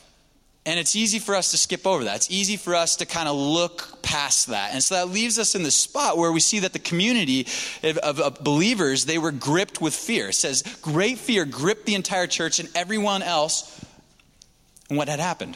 And 0.66 0.80
it's 0.80 0.96
easy 0.96 1.20
for 1.20 1.36
us 1.36 1.52
to 1.52 1.58
skip 1.58 1.86
over 1.86 2.06
that. 2.06 2.16
It's 2.16 2.32
easy 2.32 2.58
for 2.58 2.74
us 2.74 2.96
to 2.96 3.06
kind 3.06 3.30
of 3.30 3.36
look 3.36 4.02
past 4.02 4.48
that. 4.48 4.74
And 4.74 4.84
so 4.84 4.96
that 4.96 5.10
leaves 5.10 5.38
us 5.38 5.54
in 5.54 5.62
the 5.62 5.70
spot 5.70 6.18
where 6.18 6.32
we 6.32 6.40
see 6.40 6.60
that 6.60 6.74
the 6.74 6.80
community 6.80 7.48
of, 7.84 7.98
of, 7.98 8.44
believers, 8.44 9.06
they 9.06 9.20
were 9.20 9.32
gripped 9.32 9.80
with 9.80 9.94
fear. 9.94 10.30
It 10.30 10.34
says, 10.34 10.64
great 10.82 11.20
fear 11.20 11.46
gripped 11.46 11.86
the 11.86 11.94
entire 11.94 12.26
church 12.26 12.60
and 12.60 12.70
everyone 12.74 13.22
else. 13.22 13.86
And 14.90 14.98
what 14.98 15.08
had 15.08 15.20
happened? 15.20 15.56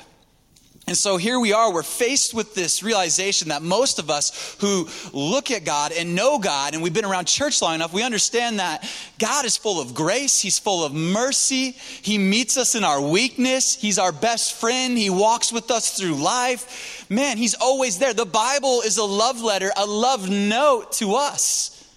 And 0.90 0.98
so 0.98 1.18
here 1.18 1.40
we 1.40 1.54
are, 1.54 1.72
we're 1.72 1.84
faced 1.84 2.34
with 2.34 2.56
this 2.56 2.82
realization 2.82 3.50
that 3.50 3.62
most 3.62 4.00
of 4.00 4.10
us 4.10 4.58
who 4.60 4.88
look 5.14 5.52
at 5.52 5.64
God 5.64 5.92
and 5.92 6.16
know 6.16 6.40
God, 6.40 6.74
and 6.74 6.82
we've 6.82 6.96
been 6.96 7.06
around 7.06 7.26
church 7.26 7.62
long 7.62 7.76
enough, 7.76 7.94
we 7.94 8.02
understand 8.02 8.58
that 8.58 8.92
God 9.20 9.46
is 9.46 9.56
full 9.56 9.80
of 9.80 9.94
grace, 9.94 10.40
He's 10.40 10.58
full 10.58 10.84
of 10.84 10.92
mercy, 10.92 11.74
He 11.74 12.18
meets 12.18 12.58
us 12.58 12.74
in 12.74 12.84
our 12.84 13.00
weakness, 13.00 13.76
He's 13.76 14.00
our 14.00 14.12
best 14.12 14.56
friend, 14.56 14.98
He 14.98 15.12
walks 15.12 15.54
with 15.54 15.70
us 15.70 15.96
through 15.96 16.16
life. 16.16 17.06
Man, 17.08 17.38
He's 17.38 17.54
always 17.54 18.00
there. 18.00 18.16
The 18.16 18.26
Bible 18.26 18.82
is 18.82 18.98
a 18.98 19.06
love 19.06 19.44
letter, 19.44 19.70
a 19.78 19.86
love 19.86 20.28
note 20.28 20.94
to 20.94 21.14
us. 21.14 21.88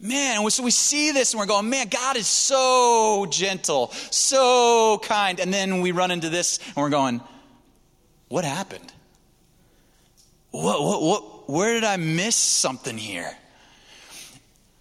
Man, 0.00 0.48
so 0.48 0.62
we 0.62 0.70
see 0.70 1.10
this 1.10 1.34
and 1.34 1.40
we're 1.40 1.44
going, 1.44 1.68
man, 1.68 1.88
God 1.88 2.16
is 2.16 2.26
so 2.26 3.26
gentle, 3.28 3.90
so 4.10 4.98
kind. 5.02 5.40
And 5.40 5.52
then 5.52 5.82
we 5.82 5.92
run 5.92 6.10
into 6.10 6.30
this 6.30 6.58
and 6.68 6.76
we're 6.76 6.88
going, 6.88 7.20
what 8.28 8.44
happened? 8.44 8.92
What, 10.50 10.82
what, 10.82 11.02
what, 11.02 11.50
where 11.50 11.74
did 11.74 11.84
I 11.84 11.96
miss 11.96 12.36
something 12.36 12.96
here? 12.96 13.30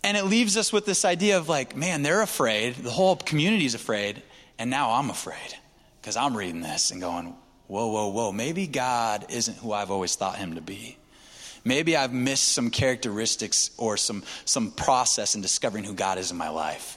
And 0.03 0.15
it 0.15 0.25
leaves 0.25 0.55
us 0.55 0.71
with 0.71 0.85
this 0.85 1.03
idea 1.03 1.37
of 1.37 1.49
like, 1.49 1.75
man, 1.75 2.03
they're 2.03 2.21
afraid. 2.21 2.75
The 2.75 2.91
whole 2.91 3.15
community 3.15 3.65
is 3.65 3.73
afraid. 3.73 4.21
And 4.57 4.69
now 4.69 4.91
I'm 4.91 5.09
afraid 5.09 5.55
because 5.99 6.15
I'm 6.15 6.37
reading 6.37 6.61
this 6.61 6.91
and 6.91 7.01
going, 7.01 7.35
whoa, 7.67 7.87
whoa, 7.87 8.07
whoa. 8.09 8.31
Maybe 8.31 8.67
God 8.67 9.25
isn't 9.29 9.57
who 9.57 9.73
I've 9.73 9.91
always 9.91 10.15
thought 10.15 10.37
him 10.37 10.55
to 10.55 10.61
be. 10.61 10.97
Maybe 11.63 11.97
I've 11.97 12.13
missed 12.13 12.49
some 12.49 12.69
characteristics 12.69 13.71
or 13.77 13.97
some, 13.97 14.23
some 14.45 14.71
process 14.71 15.33
in 15.33 15.41
discovering 15.41 15.83
who 15.83 15.95
God 15.95 16.19
is 16.19 16.29
in 16.29 16.37
my 16.37 16.49
life. 16.49 16.94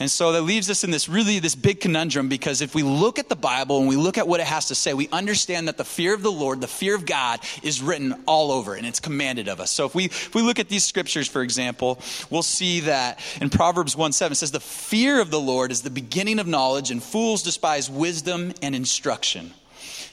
And 0.00 0.08
so 0.08 0.30
that 0.32 0.42
leaves 0.42 0.70
us 0.70 0.84
in 0.84 0.92
this 0.92 1.08
really 1.08 1.40
this 1.40 1.56
big 1.56 1.80
conundrum 1.80 2.28
because 2.28 2.62
if 2.62 2.74
we 2.74 2.84
look 2.84 3.18
at 3.18 3.28
the 3.28 3.36
Bible 3.36 3.78
and 3.78 3.88
we 3.88 3.96
look 3.96 4.16
at 4.16 4.28
what 4.28 4.38
it 4.38 4.46
has 4.46 4.68
to 4.68 4.74
say, 4.76 4.94
we 4.94 5.08
understand 5.08 5.66
that 5.66 5.76
the 5.76 5.84
fear 5.84 6.14
of 6.14 6.22
the 6.22 6.30
Lord, 6.30 6.60
the 6.60 6.68
fear 6.68 6.94
of 6.94 7.04
God 7.04 7.40
is 7.64 7.82
written 7.82 8.14
all 8.26 8.52
over 8.52 8.74
and 8.74 8.86
it's 8.86 9.00
commanded 9.00 9.48
of 9.48 9.58
us. 9.58 9.72
So 9.72 9.86
if 9.86 9.94
we 9.96 10.04
if 10.04 10.34
we 10.34 10.42
look 10.42 10.60
at 10.60 10.68
these 10.68 10.84
scriptures 10.84 11.26
for 11.26 11.42
example, 11.42 12.00
we'll 12.30 12.42
see 12.42 12.80
that 12.80 13.18
in 13.40 13.50
Proverbs 13.50 13.96
1 13.96 14.12
7 14.12 14.32
it 14.32 14.36
says 14.36 14.52
the 14.52 14.60
fear 14.60 15.20
of 15.20 15.30
the 15.30 15.40
Lord 15.40 15.72
is 15.72 15.82
the 15.82 15.90
beginning 15.90 16.38
of 16.38 16.46
knowledge 16.46 16.92
and 16.92 17.02
fools 17.02 17.42
despise 17.42 17.90
wisdom 17.90 18.52
and 18.62 18.76
instruction. 18.76 19.52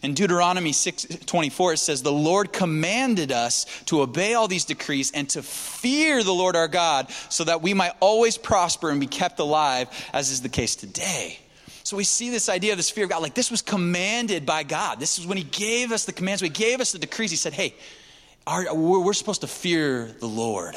In 0.02 0.14
Deuteronomy 0.14 0.72
6:24 0.72 1.74
it 1.74 1.78
says 1.78 2.04
the 2.04 2.12
Lord 2.12 2.54
commanded 2.54 3.32
us 3.32 3.66
to 3.86 4.02
obey 4.02 4.34
all 4.34 4.48
these 4.48 4.66
decrees 4.66 5.12
and 5.12 5.30
to 5.30 5.42
fear 5.42 6.24
the 6.24 6.34
Lord 6.34 6.56
our 6.56 6.68
God 6.68 7.08
so 7.30 7.44
that 7.44 7.62
we 7.62 7.74
might 7.74 7.94
always 8.00 8.38
prosper 8.38 8.90
and 8.90 9.00
be 9.00 9.08
kept 9.08 9.40
alive 9.40 9.88
as 10.14 10.30
is 10.30 10.42
the 10.42 10.50
case 10.50 10.76
today. 10.76 11.40
So 11.84 11.98
we 11.98 12.04
see 12.04 12.30
this 12.32 12.50
idea 12.50 12.74
of 12.74 12.78
this 12.78 12.90
fear 12.90 13.04
of 13.04 13.12
God 13.12 13.22
like 13.22 13.36
this 13.36 13.52
was 13.52 13.62
commanded 13.62 14.46
by 14.46 14.64
God. 14.64 15.00
This 15.00 15.20
is 15.20 15.28
when 15.28 15.38
he 15.38 15.44
gave 15.44 15.92
us 15.92 16.06
the 16.06 16.14
commands, 16.14 16.42
he 16.42 16.50
gave 16.50 16.82
us 16.82 16.92
the 16.92 17.00
decrees. 17.00 17.30
He 17.30 17.38
said, 17.38 17.54
"Hey, 17.54 17.76
our, 18.48 18.74
we're 18.74 19.14
supposed 19.14 19.42
to 19.42 19.48
fear 19.48 20.16
the 20.20 20.28
Lord." 20.28 20.76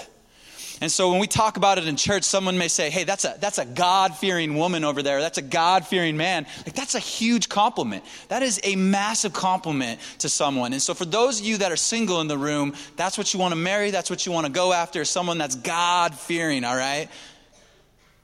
And 0.81 0.93
so 0.93 1.11
when 1.11 1.19
we 1.19 1.27
talk 1.27 1.57
about 1.57 1.79
it 1.79 1.87
in 1.87 1.97
church, 1.97 2.23
someone 2.23 2.57
may 2.57 2.69
say, 2.69 2.91
hey, 2.91 3.05
that's 3.05 3.25
a, 3.25 3.37
that's 3.41 3.59
a 3.59 3.65
God 3.65 4.17
fearing 4.17 4.57
woman 4.57 4.85
over 4.85 5.03
there. 5.03 5.21
That's 5.21 5.39
a 5.39 5.43
God 5.43 5.87
fearing 5.87 6.17
man. 6.17 6.47
Like, 6.65 6.75
that's 6.75 6.95
a 6.95 7.01
huge 7.01 7.49
compliment. 7.49 8.05
That 8.29 8.43
is 8.43 8.61
a 8.63 8.77
massive 8.77 9.33
compliment 9.33 10.01
to 10.19 10.29
someone. 10.29 10.73
And 10.73 10.81
so 10.81 10.95
for 10.95 11.05
those 11.05 11.41
of 11.41 11.47
you 11.47 11.59
that 11.59 11.73
are 11.73 11.77
single 11.77 12.21
in 12.21 12.29
the 12.29 12.39
room, 12.39 12.75
that's 12.97 13.19
what 13.19 13.35
you 13.35 13.41
want 13.41 13.53
to 13.53 13.59
marry. 13.59 13.91
That's 13.91 14.11
what 14.11 14.25
you 14.27 14.33
want 14.33 14.47
to 14.47 14.53
go 14.53 14.73
after. 14.73 15.05
Someone 15.05 15.39
that's 15.39 15.57
God 15.57 16.15
fearing, 16.15 16.65
all 16.65 16.77
right? 16.77 17.09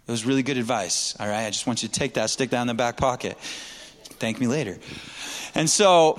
It 0.06 0.10
was 0.10 0.26
really 0.26 0.42
good 0.42 0.58
advice, 0.58 1.16
all 1.18 1.26
right? 1.26 1.46
I 1.46 1.50
just 1.50 1.66
want 1.66 1.82
you 1.82 1.88
to 1.88 1.98
take 1.98 2.14
that, 2.14 2.30
stick 2.30 2.50
that 2.50 2.60
in 2.60 2.66
the 2.66 2.74
back 2.74 2.96
pocket. 2.96 3.38
Thank 3.38 4.38
me 4.38 4.46
later. 4.46 4.78
And 5.54 5.68
so 5.68 6.18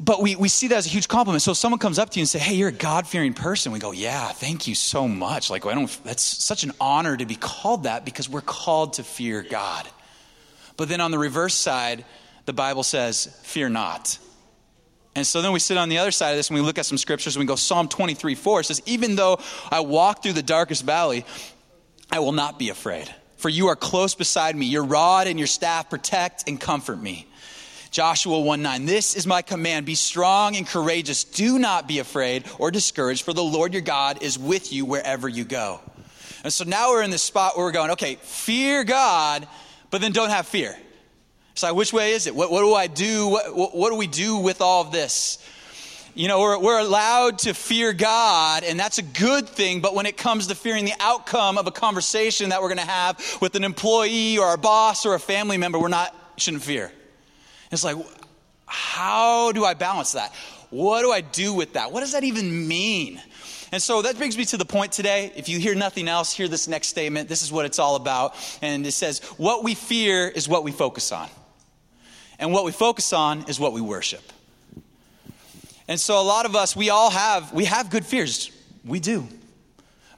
but 0.00 0.22
we, 0.22 0.34
we 0.34 0.48
see 0.48 0.68
that 0.68 0.78
as 0.78 0.86
a 0.86 0.88
huge 0.88 1.08
compliment. 1.08 1.42
So 1.42 1.50
if 1.50 1.58
someone 1.58 1.78
comes 1.78 1.98
up 1.98 2.08
to 2.10 2.18
you 2.18 2.22
and 2.22 2.28
say, 2.28 2.38
Hey, 2.38 2.54
you're 2.54 2.70
a 2.70 2.72
God 2.72 3.06
fearing 3.06 3.34
person, 3.34 3.70
we 3.70 3.78
go, 3.78 3.92
Yeah, 3.92 4.28
thank 4.28 4.66
you 4.66 4.74
so 4.74 5.06
much. 5.06 5.50
Like, 5.50 5.66
I 5.66 5.74
don't, 5.74 6.04
that's 6.04 6.22
such 6.22 6.64
an 6.64 6.72
honor 6.80 7.16
to 7.16 7.26
be 7.26 7.34
called 7.36 7.84
that 7.84 8.06
because 8.06 8.28
we're 8.28 8.40
called 8.40 8.94
to 8.94 9.04
fear 9.04 9.42
God. 9.42 9.86
But 10.78 10.88
then 10.88 11.02
on 11.02 11.10
the 11.10 11.18
reverse 11.18 11.54
side, 11.54 12.06
the 12.46 12.54
Bible 12.54 12.82
says, 12.82 13.26
Fear 13.42 13.68
not. 13.68 14.18
And 15.14 15.26
so 15.26 15.42
then 15.42 15.52
we 15.52 15.58
sit 15.58 15.76
on 15.76 15.90
the 15.90 15.98
other 15.98 16.12
side 16.12 16.30
of 16.30 16.36
this 16.36 16.48
and 16.48 16.58
we 16.58 16.64
look 16.64 16.78
at 16.78 16.86
some 16.86 16.96
scriptures 16.96 17.36
and 17.36 17.42
we 17.42 17.46
go, 17.46 17.56
Psalm 17.56 17.86
23 17.86 18.34
4 18.34 18.62
says, 18.62 18.82
Even 18.86 19.16
though 19.16 19.38
I 19.70 19.80
walk 19.80 20.22
through 20.22 20.32
the 20.32 20.42
darkest 20.42 20.82
valley, 20.82 21.26
I 22.10 22.20
will 22.20 22.32
not 22.32 22.58
be 22.58 22.70
afraid. 22.70 23.14
For 23.36 23.50
you 23.50 23.68
are 23.68 23.76
close 23.76 24.14
beside 24.14 24.56
me. 24.56 24.66
Your 24.66 24.84
rod 24.84 25.26
and 25.26 25.38
your 25.38 25.46
staff 25.46 25.90
protect 25.90 26.44
and 26.48 26.58
comfort 26.60 27.00
me. 27.00 27.26
Joshua 27.90 28.40
1 28.40 28.62
9. 28.62 28.86
This 28.86 29.16
is 29.16 29.26
my 29.26 29.42
command 29.42 29.86
be 29.86 29.96
strong 29.96 30.56
and 30.56 30.66
courageous. 30.66 31.24
Do 31.24 31.58
not 31.58 31.88
be 31.88 31.98
afraid 31.98 32.44
or 32.58 32.70
discouraged, 32.70 33.24
for 33.24 33.32
the 33.32 33.42
Lord 33.42 33.72
your 33.72 33.82
God 33.82 34.22
is 34.22 34.38
with 34.38 34.72
you 34.72 34.84
wherever 34.84 35.28
you 35.28 35.44
go. 35.44 35.80
And 36.44 36.52
so 36.52 36.64
now 36.64 36.90
we're 36.90 37.02
in 37.02 37.10
this 37.10 37.22
spot 37.22 37.56
where 37.56 37.66
we're 37.66 37.72
going, 37.72 37.90
okay, 37.92 38.16
fear 38.22 38.84
God, 38.84 39.46
but 39.90 40.00
then 40.00 40.12
don't 40.12 40.30
have 40.30 40.46
fear. 40.46 40.76
Like, 41.62 41.74
which 41.74 41.92
way 41.92 42.12
is 42.12 42.26
it? 42.26 42.34
What, 42.34 42.50
what 42.50 42.60
do 42.60 42.72
I 42.72 42.86
do? 42.86 43.28
What, 43.28 43.54
what, 43.54 43.76
what 43.76 43.90
do 43.90 43.96
we 43.96 44.06
do 44.06 44.38
with 44.38 44.62
all 44.62 44.80
of 44.80 44.92
this? 44.92 45.44
You 46.14 46.26
know, 46.26 46.40
we're, 46.40 46.58
we're 46.58 46.78
allowed 46.78 47.40
to 47.40 47.52
fear 47.52 47.92
God, 47.92 48.64
and 48.64 48.80
that's 48.80 48.96
a 48.96 49.02
good 49.02 49.46
thing, 49.46 49.80
but 49.80 49.94
when 49.94 50.06
it 50.06 50.16
comes 50.16 50.46
to 50.46 50.54
fearing 50.54 50.86
the 50.86 50.94
outcome 51.00 51.58
of 51.58 51.66
a 51.66 51.70
conversation 51.70 52.48
that 52.48 52.62
we're 52.62 52.68
going 52.68 52.78
to 52.78 52.86
have 52.86 53.38
with 53.42 53.56
an 53.56 53.64
employee 53.64 54.38
or 54.38 54.54
a 54.54 54.58
boss 54.58 55.04
or 55.04 55.14
a 55.14 55.20
family 55.20 55.58
member, 55.58 55.78
we're 55.78 55.88
not, 55.88 56.14
shouldn't 56.38 56.62
fear. 56.62 56.90
It's 57.70 57.84
like, 57.84 57.96
how 58.66 59.52
do 59.52 59.64
I 59.64 59.74
balance 59.74 60.12
that? 60.12 60.32
What 60.70 61.02
do 61.02 61.10
I 61.10 61.20
do 61.20 61.52
with 61.52 61.74
that? 61.74 61.92
What 61.92 62.00
does 62.00 62.12
that 62.12 62.24
even 62.24 62.68
mean? 62.68 63.20
And 63.72 63.80
so 63.80 64.02
that 64.02 64.16
brings 64.16 64.36
me 64.36 64.44
to 64.46 64.56
the 64.56 64.64
point 64.64 64.92
today. 64.92 65.32
If 65.36 65.48
you 65.48 65.58
hear 65.58 65.74
nothing 65.74 66.08
else, 66.08 66.32
hear 66.32 66.48
this 66.48 66.66
next 66.66 66.88
statement. 66.88 67.28
This 67.28 67.42
is 67.42 67.52
what 67.52 67.66
it's 67.66 67.78
all 67.78 67.96
about. 67.96 68.34
And 68.62 68.86
it 68.86 68.92
says, 68.92 69.20
What 69.36 69.62
we 69.62 69.74
fear 69.74 70.28
is 70.28 70.48
what 70.48 70.64
we 70.64 70.72
focus 70.72 71.12
on. 71.12 71.28
And 72.38 72.52
what 72.52 72.64
we 72.64 72.72
focus 72.72 73.12
on 73.12 73.44
is 73.48 73.60
what 73.60 73.72
we 73.72 73.80
worship. 73.80 74.22
And 75.86 76.00
so 76.00 76.20
a 76.20 76.22
lot 76.22 76.46
of 76.46 76.56
us, 76.56 76.74
we 76.74 76.90
all 76.90 77.10
have, 77.10 77.52
we 77.52 77.64
have 77.64 77.90
good 77.90 78.06
fears. 78.06 78.50
We 78.84 79.00
do. 79.00 79.26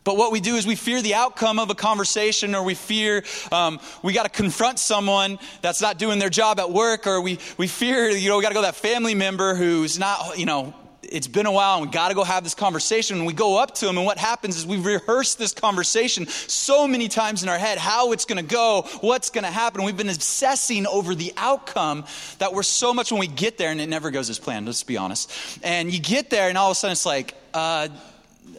But 0.04 0.16
what 0.16 0.32
we 0.32 0.40
do 0.40 0.56
is 0.56 0.66
we 0.66 0.74
fear 0.74 1.00
the 1.00 1.14
outcome 1.14 1.58
of 1.58 1.70
a 1.70 1.74
conversation, 1.74 2.54
or 2.54 2.64
we 2.64 2.74
fear 2.74 3.22
um, 3.52 3.78
we 4.02 4.12
got 4.12 4.24
to 4.24 4.28
confront 4.28 4.78
someone 4.78 5.38
that's 5.60 5.80
not 5.80 5.98
doing 5.98 6.18
their 6.18 6.30
job 6.30 6.58
at 6.58 6.70
work, 6.72 7.06
or 7.06 7.20
we, 7.20 7.38
we 7.56 7.68
fear, 7.68 8.08
you 8.08 8.28
know, 8.28 8.36
we 8.36 8.42
got 8.42 8.48
to 8.48 8.54
go 8.54 8.62
to 8.62 8.66
that 8.66 8.76
family 8.76 9.14
member 9.14 9.54
who's 9.54 9.98
not, 9.98 10.38
you 10.38 10.46
know, 10.46 10.74
it's 11.02 11.28
been 11.28 11.46
a 11.46 11.52
while 11.52 11.76
and 11.76 11.86
we 11.86 11.92
got 11.92 12.08
to 12.08 12.14
go 12.14 12.24
have 12.24 12.42
this 12.42 12.54
conversation. 12.54 13.18
And 13.18 13.26
we 13.26 13.32
go 13.32 13.58
up 13.58 13.74
to 13.76 13.86
them, 13.86 13.96
and 13.96 14.06
what 14.06 14.18
happens 14.18 14.56
is 14.56 14.66
we 14.66 14.78
rehearse 14.78 15.34
this 15.34 15.52
conversation 15.52 16.26
so 16.26 16.88
many 16.88 17.08
times 17.08 17.42
in 17.42 17.48
our 17.48 17.58
head 17.58 17.78
how 17.78 18.12
it's 18.12 18.24
going 18.24 18.44
to 18.44 18.50
go, 18.50 18.88
what's 19.02 19.30
going 19.30 19.44
to 19.44 19.50
happen. 19.50 19.84
We've 19.84 19.96
been 19.96 20.08
obsessing 20.08 20.86
over 20.86 21.14
the 21.14 21.32
outcome 21.36 22.06
that 22.38 22.54
we're 22.54 22.62
so 22.62 22.94
much 22.94 23.12
when 23.12 23.20
we 23.20 23.26
get 23.26 23.58
there, 23.58 23.70
and 23.70 23.80
it 23.80 23.88
never 23.88 24.10
goes 24.10 24.30
as 24.30 24.38
planned, 24.38 24.66
let's 24.66 24.82
be 24.82 24.96
honest. 24.96 25.30
And 25.62 25.92
you 25.92 26.00
get 26.00 26.30
there, 26.30 26.48
and 26.48 26.56
all 26.58 26.70
of 26.70 26.72
a 26.72 26.74
sudden 26.76 26.92
it's 26.92 27.06
like, 27.06 27.34
uh, 27.52 27.88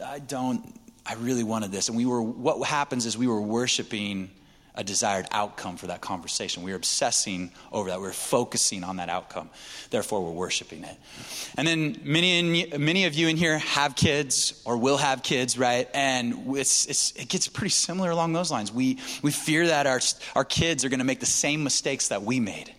I 0.04 0.18
don't 0.20 0.64
I 1.06 1.14
really 1.14 1.44
wanted 1.44 1.72
this. 1.72 1.88
And 1.88 1.96
we 1.96 2.06
were, 2.06 2.22
what 2.22 2.66
happens 2.66 3.06
is 3.06 3.16
we 3.16 3.26
were 3.26 3.40
worshiping 3.40 4.30
a 4.76 4.82
desired 4.82 5.26
outcome 5.30 5.76
for 5.76 5.86
that 5.86 6.00
conversation. 6.00 6.64
We 6.64 6.72
were 6.72 6.76
obsessing 6.76 7.52
over 7.70 7.90
that. 7.90 8.00
We 8.00 8.06
were 8.06 8.12
focusing 8.12 8.82
on 8.82 8.96
that 8.96 9.08
outcome. 9.08 9.50
Therefore, 9.90 10.24
we're 10.24 10.32
worshiping 10.32 10.82
it. 10.82 10.96
And 11.56 11.68
then 11.68 12.00
many, 12.02 12.66
many 12.76 13.04
of 13.04 13.14
you 13.14 13.28
in 13.28 13.36
here 13.36 13.58
have 13.58 13.94
kids 13.94 14.60
or 14.64 14.76
will 14.76 14.96
have 14.96 15.22
kids, 15.22 15.56
right? 15.56 15.88
And 15.94 16.56
it's, 16.56 16.86
it's, 16.86 17.12
it 17.12 17.28
gets 17.28 17.46
pretty 17.46 17.70
similar 17.70 18.10
along 18.10 18.32
those 18.32 18.50
lines. 18.50 18.72
We, 18.72 18.98
we 19.22 19.30
fear 19.30 19.68
that 19.68 19.86
our, 19.86 20.00
our 20.34 20.44
kids 20.44 20.84
are 20.84 20.88
going 20.88 20.98
to 20.98 21.04
make 21.04 21.20
the 21.20 21.26
same 21.26 21.62
mistakes 21.62 22.08
that 22.08 22.24
we 22.24 22.40
made. 22.40 22.73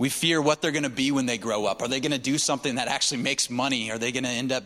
We 0.00 0.08
fear 0.08 0.40
what 0.40 0.62
they're 0.62 0.70
going 0.70 0.84
to 0.84 0.88
be 0.88 1.12
when 1.12 1.26
they 1.26 1.36
grow 1.36 1.66
up. 1.66 1.82
Are 1.82 1.88
they 1.88 2.00
going 2.00 2.12
to 2.12 2.18
do 2.18 2.38
something 2.38 2.76
that 2.76 2.88
actually 2.88 3.20
makes 3.20 3.50
money? 3.50 3.90
Are 3.90 3.98
they 3.98 4.12
going 4.12 4.24
to 4.24 4.30
end 4.30 4.50
up, 4.50 4.64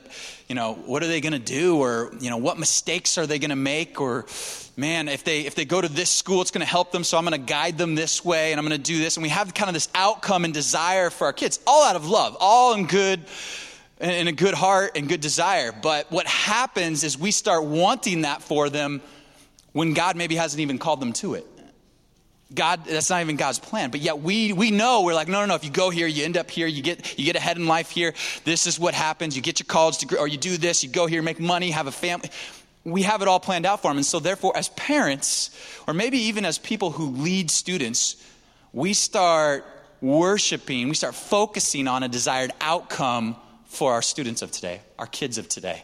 you 0.49 0.55
know, 0.55 0.75
what 0.75 1.03
are 1.03 1.09
they 1.09 1.21
going 1.21 1.33
to 1.33 1.41
do? 1.41 1.81
Or, 1.81 2.13
you 2.21 2.31
know, 2.31 2.37
what 2.37 2.57
mistakes 2.57 3.19
are 3.19 3.27
they 3.27 3.41
going 3.41 3.51
to 3.51 3.57
make? 3.57 4.01
Or, 4.01 4.27
man, 4.77 5.09
if 5.09 5.25
they 5.25 5.41
if 5.41 5.57
they 5.57 5.65
go 5.65 5.81
to 5.81 5.89
this 5.89 6.09
school, 6.09 6.41
it's 6.41 6.53
going 6.53 6.65
to 6.65 6.71
help 6.71 6.93
them, 6.93 7.03
so 7.03 7.19
I'm 7.19 7.25
going 7.25 7.33
to 7.33 7.45
guide 7.53 7.77
them 7.79 7.97
this 7.97 8.25
way 8.25 8.53
and 8.53 8.61
I'm 8.61 8.65
going 8.65 8.81
to 8.81 8.93
do 8.93 9.01
this. 9.01 9.17
And 9.17 9.25
we 9.25 9.29
have 9.31 9.53
kind 9.55 9.69
of 9.69 9.75
this 9.75 9.89
outcome 9.93 10.45
and 10.45 10.55
desire 10.55 11.11
for 11.11 11.25
our 11.25 11.33
kids, 11.33 11.59
all 11.67 11.83
out 11.83 11.97
of 11.97 12.09
love, 12.09 12.37
all 12.39 12.75
in 12.75 12.87
good 12.87 13.25
in 13.99 14.29
a 14.29 14.33
good 14.33 14.55
heart 14.55 14.93
and 14.95 15.09
good 15.09 15.21
desire. 15.21 15.73
But 15.73 16.13
what 16.13 16.29
happens 16.29 17.03
is 17.03 17.19
we 17.19 17.33
start 17.33 17.65
wanting 17.65 18.21
that 18.21 18.41
for 18.41 18.71
them 18.71 19.03
when 19.73 19.95
God 19.95 20.15
maybe 20.15 20.37
hasn't 20.37 20.61
even 20.61 20.79
called 20.79 21.01
them 21.01 21.13
to 21.15 21.35
it. 21.35 21.45
God, 22.55 22.85
that's 22.85 23.11
not 23.11 23.21
even 23.21 23.37
God's 23.37 23.59
plan. 23.59 23.91
But 23.91 24.01
yet 24.01 24.21
we, 24.21 24.53
we 24.53 24.71
know, 24.71 25.03
we're 25.03 25.15
like, 25.15 25.29
no, 25.29 25.41
no, 25.41 25.47
no, 25.47 25.55
if 25.55 25.65
you 25.65 25.71
go 25.71 25.91
here, 25.91 26.07
you 26.07 26.25
end 26.25 26.37
up 26.37 26.51
here, 26.51 26.67
you 26.67 26.83
get, 26.83 27.19
you 27.19 27.25
get 27.25 27.37
ahead 27.37 27.57
in 27.57 27.67
life 27.67 27.91
here. 27.91 28.15
This 28.45 28.67
is 28.67 28.79
what 28.79 28.95
happens. 28.95 29.37
You 29.37 29.43
get 29.43 29.61
your 29.61 29.67
college 29.67 29.99
degree, 29.99 30.19
or 30.19 30.29
you 30.29 30.39
do 30.39 30.57
this, 30.57 30.83
you 30.83 30.91
go 30.91 31.07
here, 31.07 31.23
make 31.23 31.41
money, 31.41 31.71
have 31.71 31.87
a 31.87 31.93
family. 31.93 32.31
We 32.85 33.03
have 33.03 33.23
it 33.23 33.29
all 33.29 33.41
planned 33.41 33.67
out 33.67 33.83
for 33.83 33.89
them. 33.89 33.97
And 33.97 34.07
so, 34.07 34.21
therefore, 34.21 34.57
as 34.57 34.69
parents, 34.71 35.51
or 35.87 35.95
maybe 35.95 36.19
even 36.19 36.45
as 36.45 36.59
people 36.59 36.91
who 36.91 37.11
lead 37.11 37.51
students, 37.51 38.17
we 38.73 38.93
start 38.93 39.65
worshiping, 40.01 40.89
we 40.89 40.95
start 40.95 41.15
focusing 41.15 41.89
on 41.89 42.03
a 42.03 42.09
desired 42.09 42.53
outcome 42.61 43.37
for 43.65 43.93
our 43.93 44.03
students 44.03 44.43
of 44.43 44.51
today, 44.51 44.81
our 44.99 45.07
kids 45.07 45.39
of 45.39 45.49
today. 45.49 45.83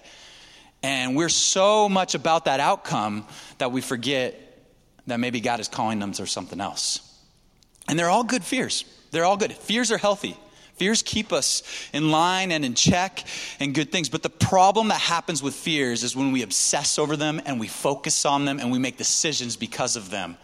And 0.82 1.16
we're 1.16 1.28
so 1.28 1.88
much 1.88 2.14
about 2.14 2.46
that 2.46 2.60
outcome 2.60 3.26
that 3.58 3.72
we 3.72 3.80
forget 3.80 4.49
that 5.06 5.20
maybe 5.20 5.40
God 5.40 5.60
is 5.60 5.68
calling 5.68 5.98
them 5.98 6.12
to 6.12 6.26
something 6.26 6.60
else. 6.60 7.00
And 7.88 7.98
they're 7.98 8.10
all 8.10 8.24
good 8.24 8.44
fears. 8.44 8.84
They're 9.10 9.24
all 9.24 9.36
good. 9.36 9.52
Fears 9.52 9.90
are 9.90 9.98
healthy. 9.98 10.36
Fears 10.80 11.02
keep 11.02 11.30
us 11.30 11.62
in 11.92 12.10
line 12.10 12.52
and 12.52 12.64
in 12.64 12.74
check 12.74 13.24
and 13.58 13.74
good 13.74 13.92
things. 13.92 14.08
But 14.08 14.22
the 14.22 14.30
problem 14.30 14.88
that 14.88 15.00
happens 15.00 15.42
with 15.42 15.54
fears 15.54 16.02
is 16.02 16.16
when 16.16 16.32
we 16.32 16.42
obsess 16.42 16.98
over 16.98 17.16
them 17.16 17.38
and 17.44 17.60
we 17.60 17.66
focus 17.66 18.24
on 18.24 18.46
them 18.46 18.58
and 18.58 18.72
we 18.72 18.78
make 18.78 18.96
decisions 18.96 19.56
because 19.56 19.96
of 19.96 20.08
them. 20.10 20.38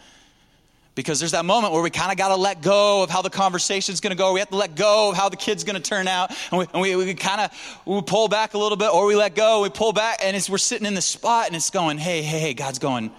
Because 0.93 1.19
there's 1.19 1.31
that 1.31 1.45
moment 1.45 1.73
where 1.73 1.81
we 1.81 1.89
kind 1.89 2.11
of 2.11 2.19
got 2.19 2.29
to 2.29 2.35
let 2.35 2.61
go 2.61 3.01
of 3.01 3.09
how 3.09 3.23
the 3.23 3.31
conversation's 3.31 3.99
going 3.99 4.11
to 4.11 4.17
go. 4.17 4.33
We 4.33 4.39
have 4.39 4.49
to 4.49 4.55
let 4.55 4.75
go 4.75 5.09
of 5.09 5.15
how 5.15 5.29
the 5.29 5.37
kid's 5.37 5.63
going 5.63 5.75
to 5.75 5.81
turn 5.81 6.07
out. 6.07 6.31
And 6.51 6.59
we, 6.59 6.65
and 6.71 6.81
we, 6.81 6.95
we 6.95 7.13
kind 7.15 7.41
of 7.41 7.81
we 7.85 7.99
pull 8.03 8.27
back 8.27 8.53
a 8.53 8.59
little 8.59 8.77
bit 8.77 8.93
or 8.93 9.07
we 9.07 9.15
let 9.15 9.33
go, 9.33 9.61
we 9.63 9.69
pull 9.69 9.91
back, 9.91 10.19
and 10.21 10.35
we're 10.49 10.59
sitting 10.59 10.85
in 10.85 10.93
the 10.93 11.01
spot 11.01 11.47
and 11.47 11.55
it's 11.55 11.71
going, 11.71 11.97
hey, 11.97 12.21
hey, 12.21 12.39
hey, 12.39 12.53
God's 12.53 12.77
going, 12.77 13.11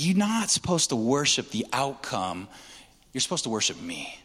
you're 0.00 0.16
not 0.16 0.50
supposed 0.50 0.90
to 0.90 0.96
worship 0.96 1.50
the 1.50 1.66
outcome. 1.72 2.48
You're 3.12 3.20
supposed 3.20 3.44
to 3.44 3.50
worship 3.50 3.80
me. 3.80 4.18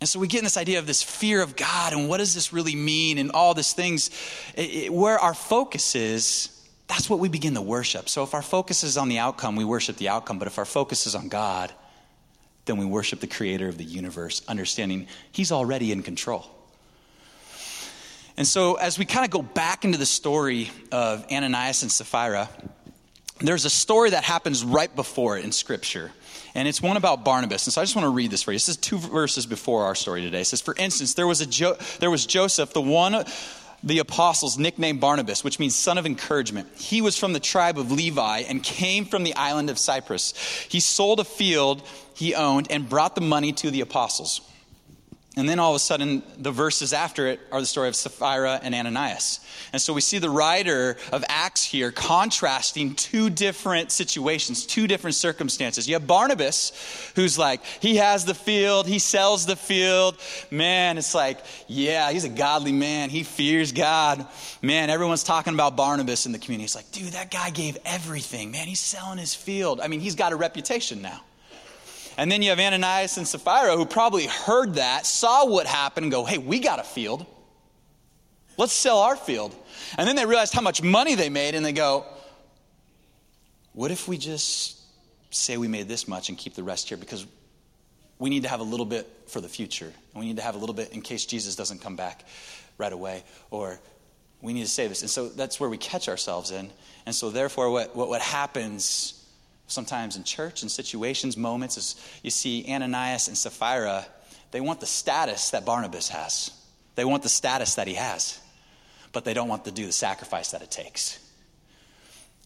And 0.00 0.08
so 0.08 0.20
we 0.20 0.28
get 0.28 0.38
in 0.38 0.44
this 0.44 0.56
idea 0.56 0.78
of 0.78 0.86
this 0.86 1.02
fear 1.02 1.42
of 1.42 1.56
God 1.56 1.92
and 1.92 2.08
what 2.08 2.18
does 2.18 2.34
this 2.34 2.52
really 2.52 2.76
mean 2.76 3.18
and 3.18 3.32
all 3.32 3.54
these 3.54 3.72
things. 3.72 4.10
It, 4.54 4.70
it, 4.84 4.92
where 4.92 5.18
our 5.18 5.34
focus 5.34 5.96
is, 5.96 6.50
that's 6.86 7.10
what 7.10 7.18
we 7.18 7.28
begin 7.28 7.54
to 7.54 7.62
worship. 7.62 8.08
So 8.08 8.22
if 8.22 8.34
our 8.34 8.42
focus 8.42 8.84
is 8.84 8.96
on 8.96 9.08
the 9.08 9.18
outcome, 9.18 9.56
we 9.56 9.64
worship 9.64 9.96
the 9.96 10.08
outcome. 10.08 10.38
But 10.38 10.46
if 10.46 10.58
our 10.58 10.64
focus 10.64 11.06
is 11.06 11.14
on 11.14 11.28
God, 11.28 11.72
then 12.66 12.76
we 12.76 12.86
worship 12.86 13.20
the 13.20 13.26
creator 13.26 13.68
of 13.68 13.76
the 13.76 13.84
universe, 13.84 14.42
understanding 14.46 15.08
he's 15.32 15.50
already 15.50 15.90
in 15.90 16.02
control. 16.02 16.46
And 18.36 18.46
so 18.46 18.74
as 18.74 19.00
we 19.00 19.04
kind 19.04 19.24
of 19.24 19.32
go 19.32 19.42
back 19.42 19.84
into 19.84 19.98
the 19.98 20.06
story 20.06 20.70
of 20.92 21.26
Ananias 21.32 21.82
and 21.82 21.90
Sapphira, 21.90 22.48
there's 23.40 23.64
a 23.64 23.70
story 23.70 24.10
that 24.10 24.24
happens 24.24 24.64
right 24.64 24.94
before 24.94 25.38
it 25.38 25.44
in 25.44 25.52
Scripture 25.52 26.12
and 26.54 26.66
it's 26.66 26.82
one 26.82 26.96
about 26.96 27.24
Barnabas. 27.24 27.66
And 27.66 27.72
so 27.72 27.80
I 27.80 27.84
just 27.84 27.94
want 27.94 28.06
to 28.06 28.10
read 28.10 28.30
this 28.30 28.42
for 28.42 28.50
you. 28.50 28.56
This 28.56 28.68
is 28.68 28.76
two 28.76 28.98
verses 28.98 29.46
before 29.46 29.84
our 29.84 29.94
story 29.94 30.22
today. 30.22 30.40
It 30.40 30.46
says, 30.46 30.60
For 30.60 30.74
instance, 30.76 31.14
there 31.14 31.26
was, 31.26 31.40
a 31.40 31.46
jo- 31.46 31.76
there 32.00 32.10
was 32.10 32.26
Joseph, 32.26 32.72
the 32.72 32.80
one 32.80 33.24
the 33.84 34.00
apostles 34.00 34.58
nicknamed 34.58 35.00
Barnabas, 35.00 35.44
which 35.44 35.60
means 35.60 35.76
son 35.76 35.98
of 35.98 36.06
encouragement. 36.06 36.66
He 36.76 37.00
was 37.00 37.16
from 37.16 37.32
the 37.32 37.38
tribe 37.38 37.78
of 37.78 37.92
Levi 37.92 38.40
and 38.40 38.60
came 38.60 39.04
from 39.04 39.22
the 39.22 39.34
island 39.34 39.70
of 39.70 39.78
Cyprus. 39.78 40.34
He 40.68 40.80
sold 40.80 41.20
a 41.20 41.24
field 41.24 41.86
he 42.14 42.34
owned 42.34 42.66
and 42.70 42.88
brought 42.88 43.14
the 43.14 43.20
money 43.20 43.52
to 43.52 43.70
the 43.70 43.80
apostles. 43.80 44.40
And 45.38 45.48
then 45.48 45.60
all 45.60 45.70
of 45.70 45.76
a 45.76 45.78
sudden, 45.78 46.24
the 46.36 46.50
verses 46.50 46.92
after 46.92 47.28
it 47.28 47.38
are 47.52 47.60
the 47.60 47.66
story 47.66 47.86
of 47.86 47.94
Sapphira 47.94 48.58
and 48.60 48.74
Ananias. 48.74 49.38
And 49.72 49.80
so 49.80 49.92
we 49.92 50.00
see 50.00 50.18
the 50.18 50.30
writer 50.30 50.96
of 51.12 51.24
Acts 51.28 51.62
here 51.62 51.92
contrasting 51.92 52.96
two 52.96 53.30
different 53.30 53.92
situations, 53.92 54.66
two 54.66 54.88
different 54.88 55.14
circumstances. 55.14 55.86
You 55.86 55.94
have 55.94 56.08
Barnabas, 56.08 57.12
who's 57.14 57.38
like, 57.38 57.64
he 57.80 57.96
has 57.96 58.24
the 58.24 58.34
field, 58.34 58.88
he 58.88 58.98
sells 58.98 59.46
the 59.46 59.54
field. 59.54 60.18
Man, 60.50 60.98
it's 60.98 61.14
like, 61.14 61.38
yeah, 61.68 62.10
he's 62.10 62.24
a 62.24 62.28
godly 62.28 62.72
man. 62.72 63.08
He 63.08 63.22
fears 63.22 63.70
God. 63.70 64.26
Man, 64.60 64.90
everyone's 64.90 65.22
talking 65.22 65.54
about 65.54 65.76
Barnabas 65.76 66.26
in 66.26 66.32
the 66.32 66.38
community. 66.38 66.64
It's 66.64 66.74
like, 66.74 66.90
dude, 66.90 67.12
that 67.12 67.30
guy 67.30 67.50
gave 67.50 67.78
everything. 67.84 68.50
Man, 68.50 68.66
he's 68.66 68.80
selling 68.80 69.18
his 69.18 69.36
field. 69.36 69.80
I 69.80 69.86
mean, 69.86 70.00
he's 70.00 70.16
got 70.16 70.32
a 70.32 70.36
reputation 70.36 71.00
now. 71.00 71.20
And 72.18 72.30
then 72.32 72.42
you 72.42 72.50
have 72.50 72.58
Ananias 72.58 73.16
and 73.16 73.26
Sapphira 73.26 73.76
who 73.76 73.86
probably 73.86 74.26
heard 74.26 74.74
that, 74.74 75.06
saw 75.06 75.46
what 75.46 75.66
happened, 75.66 76.04
and 76.04 76.12
go, 76.12 76.24
hey, 76.24 76.36
we 76.36 76.58
got 76.58 76.80
a 76.80 76.82
field. 76.82 77.24
Let's 78.56 78.72
sell 78.72 78.98
our 78.98 79.14
field. 79.14 79.54
And 79.96 80.06
then 80.06 80.16
they 80.16 80.26
realized 80.26 80.52
how 80.52 80.60
much 80.60 80.82
money 80.82 81.14
they 81.14 81.30
made, 81.30 81.54
and 81.54 81.64
they 81.64 81.72
go, 81.72 82.04
what 83.72 83.92
if 83.92 84.08
we 84.08 84.18
just 84.18 84.80
say 85.30 85.56
we 85.56 85.68
made 85.68 85.86
this 85.86 86.08
much 86.08 86.28
and 86.28 86.36
keep 86.36 86.54
the 86.54 86.64
rest 86.64 86.88
here? 86.88 86.98
Because 86.98 87.24
we 88.18 88.30
need 88.30 88.42
to 88.42 88.48
have 88.48 88.58
a 88.58 88.64
little 88.64 88.86
bit 88.86 89.08
for 89.28 89.40
the 89.40 89.48
future. 89.48 89.86
And 90.12 90.20
we 90.20 90.26
need 90.26 90.38
to 90.38 90.42
have 90.42 90.56
a 90.56 90.58
little 90.58 90.74
bit 90.74 90.92
in 90.92 91.02
case 91.02 91.24
Jesus 91.24 91.54
doesn't 91.54 91.82
come 91.82 91.94
back 91.94 92.24
right 92.78 92.92
away. 92.92 93.22
Or 93.52 93.78
we 94.42 94.54
need 94.54 94.62
to 94.62 94.68
save 94.68 94.88
this. 94.88 95.02
And 95.02 95.10
so 95.10 95.28
that's 95.28 95.60
where 95.60 95.70
we 95.70 95.78
catch 95.78 96.08
ourselves 96.08 96.50
in. 96.50 96.68
And 97.06 97.14
so, 97.14 97.30
therefore, 97.30 97.70
what, 97.70 97.94
what, 97.94 98.08
what 98.08 98.20
happens 98.22 99.17
sometimes 99.68 100.16
in 100.16 100.24
church 100.24 100.62
and 100.62 100.70
situations, 100.70 101.36
moments, 101.36 101.78
as 101.78 101.94
you 102.22 102.30
see 102.30 102.66
Ananias 102.68 103.28
and 103.28 103.38
Sapphira, 103.38 104.04
they 104.50 104.60
want 104.60 104.80
the 104.80 104.86
status 104.86 105.50
that 105.50 105.64
Barnabas 105.64 106.08
has. 106.08 106.50
They 106.96 107.04
want 107.04 107.22
the 107.22 107.28
status 107.28 107.76
that 107.76 107.86
he 107.86 107.94
has, 107.94 108.40
but 109.12 109.24
they 109.24 109.34
don't 109.34 109.48
want 109.48 109.66
to 109.66 109.70
do 109.70 109.86
the 109.86 109.92
sacrifice 109.92 110.50
that 110.50 110.62
it 110.62 110.70
takes. 110.70 111.20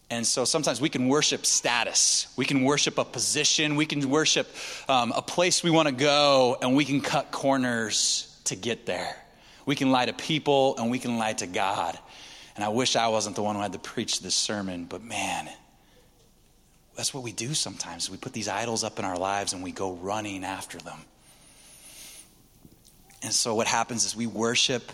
And 0.09 0.27
so 0.27 0.45
sometimes 0.45 0.79
we 0.79 0.89
can 0.89 1.07
worship 1.07 1.45
status. 1.45 2.27
We 2.37 2.45
can 2.45 2.63
worship 2.63 2.99
a 2.99 3.05
position. 3.05 3.75
We 3.75 3.87
can 3.87 4.09
worship 4.09 4.47
um, 4.87 5.11
a 5.11 5.23
place 5.23 5.63
we 5.63 5.71
want 5.71 5.87
to 5.87 5.93
go, 5.93 6.57
and 6.61 6.75
we 6.75 6.85
can 6.85 7.01
cut 7.01 7.31
corners 7.31 8.39
to 8.43 8.55
get 8.55 8.85
there. 8.85 9.15
We 9.65 9.75
can 9.75 9.91
lie 9.91 10.05
to 10.05 10.13
people, 10.13 10.77
and 10.77 10.91
we 10.91 10.99
can 10.99 11.17
lie 11.17 11.33
to 11.33 11.47
God. 11.47 11.97
And 12.55 12.63
I 12.63 12.69
wish 12.69 12.95
I 12.95 13.07
wasn't 13.07 13.35
the 13.35 13.41
one 13.41 13.55
who 13.55 13.61
had 13.61 13.73
to 13.73 13.79
preach 13.79 14.19
this 14.19 14.35
sermon, 14.35 14.85
but 14.85 15.01
man, 15.01 15.49
that's 16.95 17.13
what 17.13 17.23
we 17.23 17.31
do 17.31 17.53
sometimes. 17.53 18.09
We 18.09 18.17
put 18.17 18.33
these 18.33 18.47
idols 18.47 18.83
up 18.83 18.99
in 18.99 19.05
our 19.05 19.17
lives 19.17 19.53
and 19.53 19.63
we 19.63 19.71
go 19.71 19.93
running 19.93 20.43
after 20.43 20.77
them. 20.77 20.99
And 23.23 23.33
so 23.33 23.55
what 23.55 23.67
happens 23.67 24.05
is 24.05 24.15
we 24.15 24.27
worship, 24.27 24.91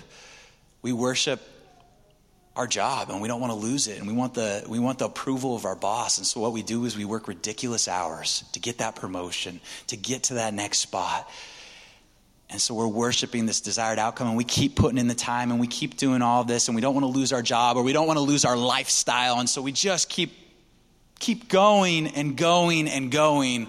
we 0.82 0.94
worship 0.94 1.42
our 2.56 2.68
job 2.68 3.10
and 3.10 3.22
we 3.22 3.28
don't 3.28 3.40
want 3.40 3.52
to 3.52 3.58
lose 3.58 3.88
it 3.88 4.00
and 4.00 4.08
we 4.08 4.14
want 4.14 4.34
the 4.34 4.66
we 4.68 4.80
want 4.80 5.00
the 5.00 5.06
approval 5.06 5.56
of 5.56 5.64
our 5.64 5.76
boss 5.76 6.18
and 6.18 6.28
so 6.28 6.42
what 6.42 6.52
we 6.52 6.62
do 6.62 6.84
is 6.84 6.98
we 6.98 7.06
work 7.06 7.28
ridiculous 7.30 7.88
hours 7.88 8.44
to 8.52 8.60
get 8.60 8.80
that 8.80 8.96
promotion 8.96 9.62
to 9.88 9.96
get 9.96 10.24
to 10.24 10.34
that 10.34 10.54
next 10.54 10.80
spot 10.80 11.30
and 12.50 12.60
so 12.60 12.74
we're 12.74 12.88
worshiping 12.88 13.46
this 13.46 13.62
desired 13.62 13.98
outcome 13.98 14.28
and 14.28 14.36
we 14.36 14.44
keep 14.44 14.76
putting 14.76 14.98
in 14.98 15.08
the 15.08 15.16
time 15.16 15.52
and 15.52 15.60
we 15.60 15.68
keep 15.68 15.96
doing 15.96 16.22
all 16.22 16.44
this 16.44 16.68
and 16.68 16.76
we 16.76 16.82
don't 16.82 16.96
want 16.96 17.06
to 17.06 17.20
lose 17.20 17.32
our 17.32 17.44
job 17.44 17.78
or 17.78 17.84
we 17.84 17.94
don't 17.94 18.08
want 18.08 18.18
to 18.18 18.24
lose 18.24 18.44
our 18.44 18.58
lifestyle 18.58 19.40
and 19.40 19.48
so 19.48 19.62
we 19.62 19.72
just 19.72 20.10
keep 20.10 20.49
keep 21.20 21.50
going 21.50 22.08
and 22.08 22.36
going 22.36 22.88
and 22.88 23.12
going. 23.12 23.68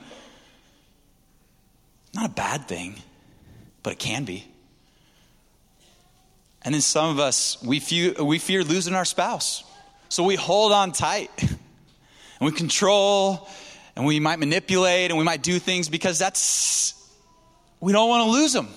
Not 2.14 2.30
a 2.30 2.32
bad 2.32 2.66
thing, 2.66 2.96
but 3.82 3.92
it 3.94 3.98
can 3.98 4.24
be. 4.24 4.46
And 6.62 6.74
then 6.74 6.82
some 6.82 7.10
of 7.10 7.18
us, 7.18 7.62
we 7.62 7.80
fear, 7.80 8.14
we 8.22 8.38
fear 8.38 8.62
losing 8.62 8.94
our 8.94 9.04
spouse. 9.04 9.64
So 10.08 10.24
we 10.24 10.36
hold 10.36 10.72
on 10.72 10.92
tight 10.92 11.30
and 11.42 11.58
we 12.40 12.52
control 12.52 13.48
and 13.96 14.04
we 14.04 14.20
might 14.20 14.38
manipulate 14.38 15.10
and 15.10 15.18
we 15.18 15.24
might 15.24 15.42
do 15.42 15.58
things 15.58 15.88
because 15.88 16.18
that's, 16.18 16.94
we 17.80 17.92
don't 17.92 18.08
want 18.08 18.26
to 18.26 18.30
lose 18.30 18.52
them. 18.52 18.68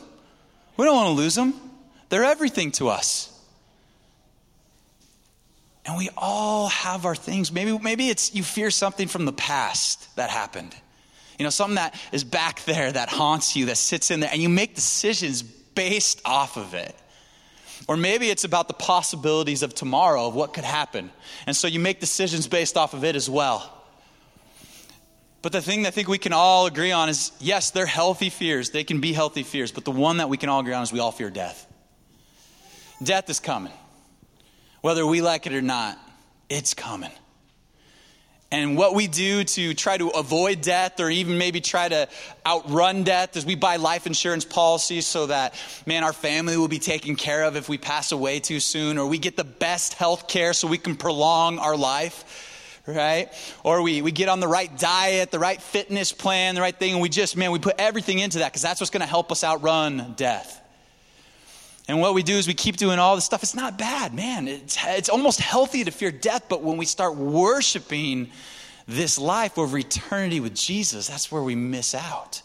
We 0.77 0.85
don't 0.85 0.95
want 0.95 1.07
to 1.07 1.21
lose 1.21 1.35
them. 1.35 1.53
They're 2.09 2.23
everything 2.23 2.71
to 2.73 2.89
us. 2.89 3.32
And 5.85 5.97
we 5.97 6.09
all 6.15 6.69
have 6.69 7.05
our 7.05 7.15
things. 7.15 7.51
Maybe, 7.51 7.77
maybe 7.77 8.09
it's 8.09 8.33
you 8.33 8.43
fear 8.43 8.71
something 8.71 9.07
from 9.07 9.25
the 9.25 9.33
past 9.33 10.15
that 10.15 10.29
happened. 10.29 10.73
You 11.37 11.43
know, 11.43 11.49
something 11.49 11.75
that 11.75 11.99
is 12.11 12.23
back 12.23 12.63
there 12.65 12.91
that 12.91 13.09
haunts 13.09 13.55
you, 13.55 13.65
that 13.65 13.77
sits 13.77 14.11
in 14.11 14.21
there, 14.21 14.29
and 14.31 14.41
you 14.41 14.49
make 14.49 14.75
decisions 14.75 15.41
based 15.41 16.21
off 16.23 16.57
of 16.57 16.73
it. 16.73 16.95
Or 17.87 17.97
maybe 17.97 18.29
it's 18.29 18.45
about 18.45 18.69
the 18.69 18.73
possibilities 18.73 19.61
of 19.61 19.75
tomorrow, 19.75 20.27
of 20.27 20.35
what 20.35 20.53
could 20.53 20.63
happen. 20.63 21.11
And 21.45 21.55
so 21.55 21.67
you 21.67 21.79
make 21.79 21.99
decisions 21.99 22.47
based 22.47 22.77
off 22.77 22.93
of 22.93 23.03
it 23.03 23.15
as 23.15 23.29
well. 23.29 23.69
But 25.41 25.51
the 25.51 25.61
thing 25.61 25.81
that 25.81 25.89
I 25.89 25.91
think 25.91 26.07
we 26.07 26.17
can 26.17 26.31
all 26.31 26.65
agree 26.65 26.93
on 26.93 27.09
is 27.09 27.33
yes, 27.39 27.71
they're 27.71 27.85
healthy 27.85 28.29
fears. 28.29 28.69
They 28.69 28.85
can 28.85 29.01
be 29.01 29.11
healthy 29.11 29.43
fears. 29.43 29.73
But 29.73 29.83
the 29.83 29.91
one 29.91 30.17
that 30.17 30.29
we 30.29 30.37
can 30.37 30.47
all 30.47 30.61
agree 30.61 30.73
on 30.73 30.83
is 30.83 30.93
we 30.93 30.99
all 30.99 31.11
fear 31.11 31.29
death. 31.29 31.67
Death 33.01 33.29
is 33.29 33.41
coming. 33.41 33.73
Whether 34.83 35.07
we 35.07 35.21
like 35.21 35.47
it 35.47 35.53
or 35.53 35.61
not, 35.61 35.97
it's 36.49 36.73
coming. 36.73 37.13
And 38.51 38.75
what 38.75 38.93
we 38.93 39.07
do 39.07 39.45
to 39.45 39.73
try 39.73 39.97
to 39.97 40.09
avoid 40.09 40.59
death 40.59 40.99
or 40.99 41.09
even 41.09 41.37
maybe 41.37 41.61
try 41.61 41.87
to 41.87 42.09
outrun 42.45 43.03
death 43.03 43.37
is 43.37 43.45
we 43.45 43.55
buy 43.55 43.77
life 43.77 44.07
insurance 44.07 44.43
policies 44.43 45.07
so 45.07 45.27
that, 45.27 45.55
man, 45.85 46.03
our 46.03 46.11
family 46.11 46.57
will 46.57 46.67
be 46.67 46.79
taken 46.79 47.15
care 47.15 47.45
of 47.45 47.55
if 47.55 47.69
we 47.69 47.77
pass 47.77 48.11
away 48.11 48.41
too 48.41 48.59
soon, 48.59 48.97
or 48.97 49.07
we 49.07 49.19
get 49.19 49.37
the 49.37 49.45
best 49.45 49.93
health 49.93 50.27
care 50.27 50.51
so 50.51 50.67
we 50.67 50.77
can 50.77 50.97
prolong 50.97 51.59
our 51.59 51.77
life, 51.77 52.81
right? 52.85 53.29
Or 53.63 53.83
we, 53.83 54.01
we 54.01 54.11
get 54.11 54.27
on 54.27 54.41
the 54.41 54.49
right 54.49 54.77
diet, 54.77 55.31
the 55.31 55.39
right 55.39 55.61
fitness 55.61 56.11
plan, 56.11 56.55
the 56.55 56.61
right 56.61 56.77
thing, 56.77 56.91
and 56.91 57.01
we 57.01 57.07
just, 57.07 57.37
man, 57.37 57.53
we 57.53 57.59
put 57.59 57.75
everything 57.79 58.19
into 58.19 58.39
that 58.39 58.51
because 58.51 58.63
that's 58.63 58.81
what's 58.81 58.91
going 58.91 58.99
to 58.99 59.07
help 59.07 59.31
us 59.31 59.45
outrun 59.45 60.13
death. 60.17 60.59
And 61.87 61.99
what 61.99 62.13
we 62.13 62.23
do 62.23 62.35
is 62.35 62.47
we 62.47 62.53
keep 62.53 62.77
doing 62.77 62.97
all 62.97 63.15
this 63.15 63.25
stuff. 63.25 63.43
It's 63.43 63.55
not 63.55 63.77
bad, 63.77 64.13
man. 64.13 64.47
It's, 64.47 64.77
it's 64.85 65.09
almost 65.09 65.39
healthy 65.39 65.83
to 65.83 65.91
fear 65.91 66.11
death, 66.11 66.45
but 66.47 66.61
when 66.61 66.77
we 66.77 66.85
start 66.85 67.17
worshiping 67.17 68.29
this 68.87 69.17
life 69.17 69.57
over 69.57 69.77
eternity 69.77 70.39
with 70.39 70.55
Jesus, 70.55 71.07
that's 71.07 71.31
where 71.31 71.43
we 71.43 71.55
miss 71.55 71.93
out. 71.93 72.41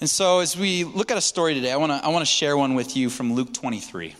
And 0.00 0.08
so, 0.08 0.38
as 0.38 0.56
we 0.56 0.84
look 0.84 1.10
at 1.10 1.18
a 1.18 1.22
story 1.22 1.52
today, 1.54 1.72
I 1.72 1.76
want 1.76 1.92
to 1.92 2.04
I 2.04 2.08
want 2.08 2.22
to 2.22 2.30
share 2.30 2.56
one 2.56 2.74
with 2.74 2.96
you 2.96 3.10
from 3.10 3.34
Luke 3.34 3.52
23. 3.52 4.14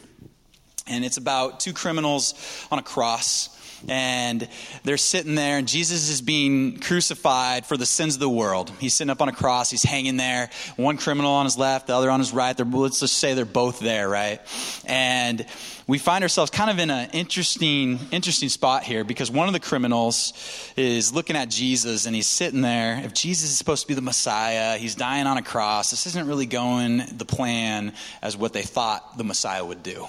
And 0.87 1.05
it's 1.05 1.17
about 1.17 1.61
two 1.61 1.73
criminals 1.73 2.35
on 2.71 2.79
a 2.79 2.83
cross. 2.83 3.57
And 3.89 4.49
they're 4.85 4.97
sitting 4.97 5.35
there, 5.35 5.59
and 5.59 5.67
Jesus 5.67 6.11
is 6.11 6.21
being 6.21 6.79
crucified 6.81 7.67
for 7.67 7.77
the 7.77 7.87
sins 7.87 8.15
of 8.15 8.21
the 8.21 8.29
world. 8.29 8.71
He's 8.79 8.95
sitting 8.95 9.11
up 9.11 9.23
on 9.23 9.29
a 9.29 9.33
cross, 9.33 9.71
he's 9.71 9.83
hanging 9.83 10.17
there. 10.17 10.51
One 10.77 10.97
criminal 10.97 11.33
on 11.33 11.47
his 11.47 11.57
left, 11.57 11.87
the 11.87 11.95
other 11.95 12.11
on 12.11 12.21
his 12.21 12.33
right. 12.33 12.57
They're, 12.57 12.67
let's 12.67 13.01
just 13.01 13.19
say 13.19 13.35
they're 13.35 13.45
both 13.45 13.81
there, 13.81 14.09
right? 14.09 14.41
And 14.85 15.47
we 15.87 15.99
find 15.99 16.23
ourselves 16.23 16.53
kind 16.53 16.71
of 16.71 16.79
in 16.79 16.89
an 16.89 17.11
interesting, 17.13 17.99
interesting 18.13 18.49
spot 18.49 18.85
here 18.85 19.03
because 19.03 19.29
one 19.29 19.49
of 19.49 19.55
the 19.55 19.61
criminals 19.61 20.33
is 20.77 21.13
looking 21.13 21.35
at 21.35 21.49
Jesus 21.49 22.07
and 22.07 22.15
he's 22.15 22.29
sitting 22.29 22.61
there. 22.61 23.01
If 23.05 23.13
Jesus 23.13 23.51
is 23.51 23.59
supposed 23.59 23.83
to 23.83 23.89
be 23.89 23.95
the 23.95 24.01
Messiah, 24.01 24.79
he's 24.79 24.95
dying 24.95 25.27
on 25.27 25.37
a 25.37 25.43
cross. 25.43 25.91
This 25.91 26.07
isn't 26.07 26.29
really 26.29 26.47
going 26.47 27.03
the 27.17 27.25
plan 27.25 27.93
as 28.23 28.37
what 28.37 28.53
they 28.53 28.63
thought 28.63 29.19
the 29.19 29.25
Messiah 29.25 29.65
would 29.65 29.83
do. 29.83 30.07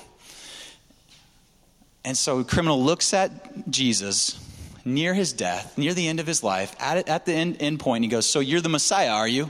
And 2.04 2.18
so 2.18 2.40
the 2.40 2.44
criminal 2.44 2.84
looks 2.84 3.14
at 3.14 3.70
Jesus 3.70 4.40
near 4.84 5.14
his 5.14 5.34
death, 5.34 5.78
near 5.78 5.94
the 5.94 6.08
end 6.08 6.20
of 6.20 6.28
his 6.28 6.44
life, 6.44 6.76
at, 6.80 7.08
at 7.08 7.26
the 7.26 7.34
end, 7.34 7.58
end 7.60 7.80
point. 7.80 8.04
He 8.04 8.10
goes, 8.10 8.26
So 8.26 8.40
you're 8.40 8.62
the 8.62 8.70
Messiah, 8.70 9.12
are 9.12 9.28
you? 9.28 9.50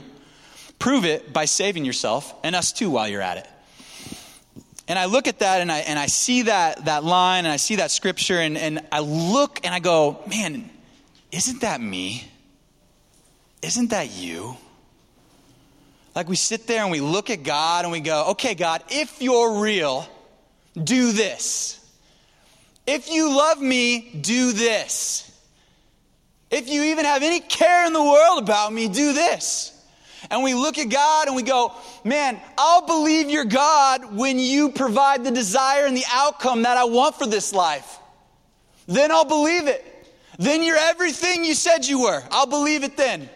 Prove 0.78 1.04
it 1.04 1.32
by 1.32 1.44
saving 1.44 1.84
yourself 1.84 2.34
and 2.42 2.54
us 2.54 2.72
too 2.72 2.90
while 2.90 3.08
you're 3.08 3.22
at 3.22 3.38
it. 3.38 3.48
And 4.88 4.98
I 4.98 5.06
look 5.06 5.28
at 5.28 5.38
that 5.38 5.60
and 5.60 5.70
I, 5.70 5.78
and 5.78 5.98
I 5.98 6.06
see 6.06 6.42
that, 6.42 6.84
that 6.86 7.04
line 7.04 7.44
and 7.44 7.52
I 7.52 7.56
see 7.56 7.76
that 7.76 7.90
scripture 7.90 8.38
and, 8.38 8.58
and 8.58 8.80
I 8.90 8.98
look 8.98 9.60
and 9.64 9.72
I 9.72 9.78
go, 9.78 10.20
man, 10.26 10.68
isn't 11.30 11.60
that 11.60 11.80
me? 11.80 12.24
Isn't 13.62 13.90
that 13.90 14.10
you? 14.10 14.56
Like 16.14 16.28
we 16.28 16.36
sit 16.36 16.66
there 16.66 16.82
and 16.82 16.90
we 16.90 17.00
look 17.00 17.30
at 17.30 17.42
God 17.42 17.84
and 17.84 17.92
we 17.92 18.00
go, 18.00 18.30
okay, 18.30 18.54
God, 18.54 18.82
if 18.90 19.22
you're 19.22 19.60
real, 19.60 20.06
do 20.74 21.12
this. 21.12 21.78
If 22.86 23.10
you 23.10 23.36
love 23.36 23.60
me, 23.60 24.18
do 24.20 24.52
this. 24.52 25.28
If 26.50 26.68
you 26.68 26.82
even 26.84 27.04
have 27.04 27.22
any 27.22 27.40
care 27.40 27.86
in 27.86 27.92
the 27.92 28.02
world 28.02 28.42
about 28.42 28.72
me, 28.72 28.88
do 28.88 29.12
this. 29.12 29.70
And 30.30 30.42
we 30.42 30.54
look 30.54 30.78
at 30.78 30.88
God 30.88 31.26
and 31.26 31.36
we 31.36 31.42
go, 31.42 31.72
man, 32.04 32.40
I'll 32.58 32.86
believe 32.86 33.30
you're 33.30 33.44
God 33.44 34.14
when 34.14 34.38
you 34.38 34.70
provide 34.70 35.24
the 35.24 35.30
desire 35.30 35.86
and 35.86 35.96
the 35.96 36.04
outcome 36.10 36.62
that 36.62 36.76
I 36.76 36.84
want 36.84 37.16
for 37.16 37.26
this 37.26 37.52
life. 37.52 37.98
Then 38.86 39.10
I'll 39.10 39.24
believe 39.24 39.66
it. 39.66 39.84
Then 40.38 40.62
you're 40.62 40.76
everything 40.76 41.44
you 41.44 41.54
said 41.54 41.86
you 41.86 42.02
were. 42.02 42.22
I'll 42.30 42.46
believe 42.46 42.84
it 42.84 42.96
then. 42.96 43.28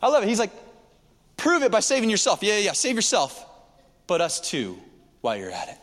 I 0.00 0.08
love 0.08 0.22
it. 0.22 0.28
He's 0.28 0.38
like, 0.38 0.52
prove 1.36 1.62
it 1.62 1.72
by 1.72 1.80
saving 1.80 2.10
yourself. 2.10 2.42
Yeah, 2.42 2.54
yeah, 2.54 2.66
yeah. 2.66 2.72
Save 2.72 2.96
yourself. 2.96 3.44
But 4.06 4.20
us 4.20 4.40
too 4.40 4.78
while 5.20 5.36
you're 5.36 5.50
at 5.50 5.68
it. 5.68 5.78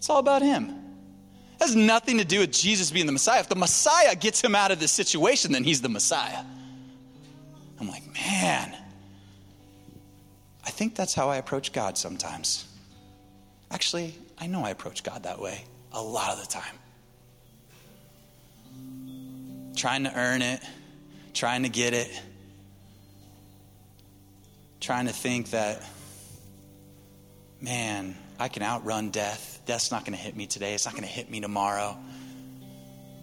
It's 0.00 0.08
all 0.08 0.18
about 0.18 0.40
him. 0.40 0.70
It 0.70 1.60
has 1.60 1.76
nothing 1.76 2.16
to 2.18 2.24
do 2.24 2.38
with 2.38 2.52
Jesus 2.52 2.90
being 2.90 3.04
the 3.04 3.12
Messiah. 3.12 3.40
If 3.40 3.50
the 3.50 3.54
Messiah 3.54 4.16
gets 4.16 4.40
him 4.42 4.54
out 4.54 4.70
of 4.70 4.80
this 4.80 4.90
situation, 4.92 5.52
then 5.52 5.62
he's 5.62 5.82
the 5.82 5.90
Messiah. 5.90 6.42
I'm 7.78 7.86
like, 7.86 8.02
man, 8.14 8.74
I 10.64 10.70
think 10.70 10.94
that's 10.94 11.12
how 11.12 11.28
I 11.28 11.36
approach 11.36 11.74
God 11.74 11.98
sometimes. 11.98 12.66
Actually, 13.70 14.14
I 14.38 14.46
know 14.46 14.64
I 14.64 14.70
approach 14.70 15.02
God 15.02 15.24
that 15.24 15.38
way 15.38 15.62
a 15.92 16.02
lot 16.02 16.32
of 16.32 16.40
the 16.40 16.46
time. 16.46 16.78
Trying 19.76 20.04
to 20.04 20.18
earn 20.18 20.40
it, 20.40 20.62
trying 21.34 21.64
to 21.64 21.68
get 21.68 21.92
it, 21.92 22.08
trying 24.80 25.08
to 25.08 25.12
think 25.12 25.50
that, 25.50 25.84
man, 27.60 28.16
I 28.40 28.48
can 28.48 28.62
outrun 28.62 29.10
death 29.10 29.50
death's 29.70 29.92
not 29.92 30.04
going 30.04 30.16
to 30.16 30.22
hit 30.22 30.34
me 30.34 30.46
today. 30.48 30.74
It's 30.74 30.84
not 30.84 30.94
going 30.94 31.06
to 31.06 31.08
hit 31.08 31.30
me 31.30 31.40
tomorrow. 31.40 31.96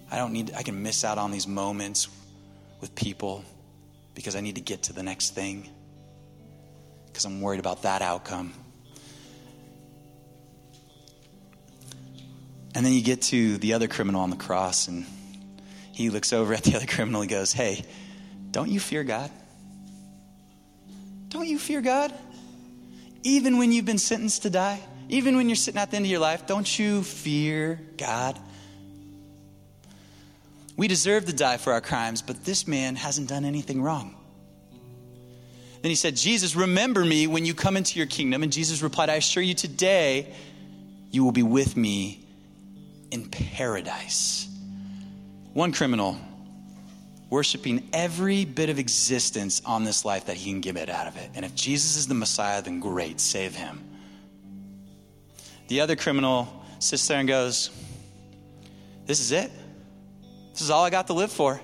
I 0.09 0.15
don't 0.15 0.31
need, 0.31 0.53
I 0.55 0.63
can 0.63 0.81
miss 0.81 1.03
out 1.03 1.17
on 1.17 1.29
these 1.29 1.45
moments 1.45 2.07
with 2.79 2.95
people 2.95 3.43
because 4.15 4.37
I 4.37 4.39
need 4.39 4.55
to 4.55 4.61
get 4.61 4.83
to 4.83 4.93
the 4.93 5.03
next 5.03 5.31
thing 5.31 5.69
because 7.07 7.25
I'm 7.25 7.41
worried 7.41 7.59
about 7.59 7.81
that 7.81 8.01
outcome. 8.01 8.53
And 12.73 12.85
then 12.85 12.93
you 12.93 13.01
get 13.01 13.23
to 13.23 13.57
the 13.57 13.73
other 13.73 13.89
criminal 13.89 14.21
on 14.21 14.29
the 14.29 14.37
cross, 14.37 14.87
and 14.87 15.05
he 15.91 16.09
looks 16.09 16.31
over 16.31 16.53
at 16.53 16.63
the 16.63 16.75
other 16.75 16.85
criminal 16.85 17.21
and 17.21 17.29
goes, 17.29 17.51
Hey, 17.51 17.83
don't 18.51 18.69
you 18.69 18.79
fear 18.79 19.03
God? 19.03 19.31
Don't 21.27 21.47
you 21.47 21.59
fear 21.59 21.81
God? 21.81 22.13
Even 23.23 23.57
when 23.57 23.73
you've 23.73 23.83
been 23.83 23.97
sentenced 23.97 24.43
to 24.43 24.49
die? 24.49 24.79
Even 25.09 25.37
when 25.37 25.47
you're 25.47 25.55
sitting 25.55 25.79
at 25.79 25.91
the 25.91 25.97
end 25.97 26.05
of 26.05 26.11
your 26.11 26.19
life, 26.19 26.47
don't 26.47 26.77
you 26.77 27.03
fear 27.03 27.79
God? 27.97 28.37
We 30.75 30.87
deserve 30.87 31.25
to 31.25 31.33
die 31.33 31.57
for 31.57 31.73
our 31.73 31.81
crimes, 31.81 32.21
but 32.21 32.43
this 32.45 32.67
man 32.67 32.95
hasn't 32.95 33.29
done 33.29 33.45
anything 33.45 33.81
wrong. 33.81 34.15
Then 35.81 35.89
he 35.89 35.95
said, 35.95 36.15
Jesus, 36.15 36.55
remember 36.55 37.05
me 37.05 37.27
when 37.27 37.45
you 37.45 37.53
come 37.53 37.77
into 37.77 37.97
your 37.97 38.07
kingdom. 38.07 38.43
And 38.43 38.51
Jesus 38.51 38.81
replied, 38.81 39.09
I 39.09 39.15
assure 39.15 39.43
you 39.43 39.53
today, 39.53 40.33
you 41.11 41.23
will 41.23 41.31
be 41.31 41.43
with 41.43 41.77
me 41.77 42.25
in 43.11 43.29
paradise. 43.29 44.47
One 45.53 45.71
criminal 45.71 46.17
worshiping 47.29 47.89
every 47.91 48.45
bit 48.45 48.69
of 48.69 48.79
existence 48.79 49.61
on 49.65 49.83
this 49.83 50.05
life 50.05 50.25
that 50.27 50.37
he 50.37 50.51
can 50.51 50.61
give 50.61 50.77
it 50.77 50.89
out 50.89 51.07
of 51.07 51.17
it. 51.17 51.29
And 51.35 51.43
if 51.43 51.53
Jesus 51.55 51.97
is 51.97 52.07
the 52.07 52.13
Messiah, 52.13 52.61
then 52.61 52.79
great, 52.79 53.19
save 53.19 53.55
him. 53.55 53.86
The 55.67 55.81
other 55.81 55.95
criminal 55.95 56.47
sits 56.79 57.07
there 57.07 57.19
and 57.19 57.27
goes, 57.27 57.69
This 59.05 59.19
is 59.19 59.31
it. 59.31 59.51
This 60.51 60.61
is 60.61 60.69
all 60.69 60.83
I 60.83 60.89
got 60.89 61.07
to 61.07 61.13
live 61.13 61.31
for. 61.31 61.59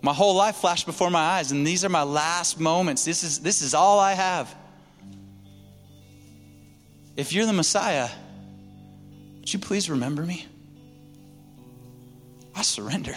My 0.00 0.12
whole 0.12 0.36
life 0.36 0.56
flashed 0.56 0.86
before 0.86 1.10
my 1.10 1.20
eyes, 1.20 1.50
and 1.50 1.66
these 1.66 1.84
are 1.84 1.88
my 1.88 2.04
last 2.04 2.60
moments. 2.60 3.04
This 3.04 3.24
is, 3.24 3.40
this 3.40 3.62
is 3.62 3.74
all 3.74 3.98
I 3.98 4.12
have. 4.12 4.54
If 7.16 7.32
you're 7.32 7.46
the 7.46 7.52
Messiah, 7.52 8.08
would 9.40 9.52
you 9.52 9.58
please 9.58 9.90
remember 9.90 10.22
me? 10.22 10.46
I 12.54 12.62
surrender. 12.62 13.14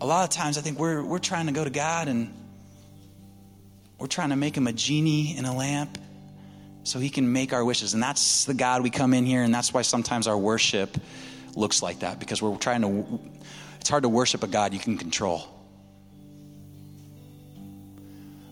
A 0.00 0.06
lot 0.06 0.24
of 0.24 0.30
times 0.30 0.58
I 0.58 0.60
think 0.60 0.78
we're, 0.78 1.02
we're 1.02 1.18
trying 1.18 1.46
to 1.46 1.52
go 1.52 1.64
to 1.64 1.70
God 1.70 2.08
and 2.08 2.32
we're 4.04 4.08
trying 4.08 4.28
to 4.28 4.36
make 4.36 4.54
him 4.54 4.66
a 4.66 4.72
genie 4.74 5.34
in 5.34 5.46
a 5.46 5.56
lamp 5.56 5.96
so 6.82 6.98
he 6.98 7.08
can 7.08 7.32
make 7.32 7.54
our 7.54 7.64
wishes. 7.64 7.94
And 7.94 8.02
that's 8.02 8.44
the 8.44 8.52
God 8.52 8.82
we 8.82 8.90
come 8.90 9.14
in 9.14 9.24
here, 9.24 9.42
and 9.42 9.54
that's 9.54 9.72
why 9.72 9.80
sometimes 9.80 10.26
our 10.26 10.36
worship 10.36 10.98
looks 11.56 11.80
like 11.80 12.00
that 12.00 12.20
because 12.20 12.42
we're 12.42 12.54
trying 12.58 12.82
to, 12.82 13.18
it's 13.80 13.88
hard 13.88 14.02
to 14.02 14.10
worship 14.10 14.42
a 14.42 14.46
God 14.46 14.74
you 14.74 14.78
can 14.78 14.98
control. 14.98 15.48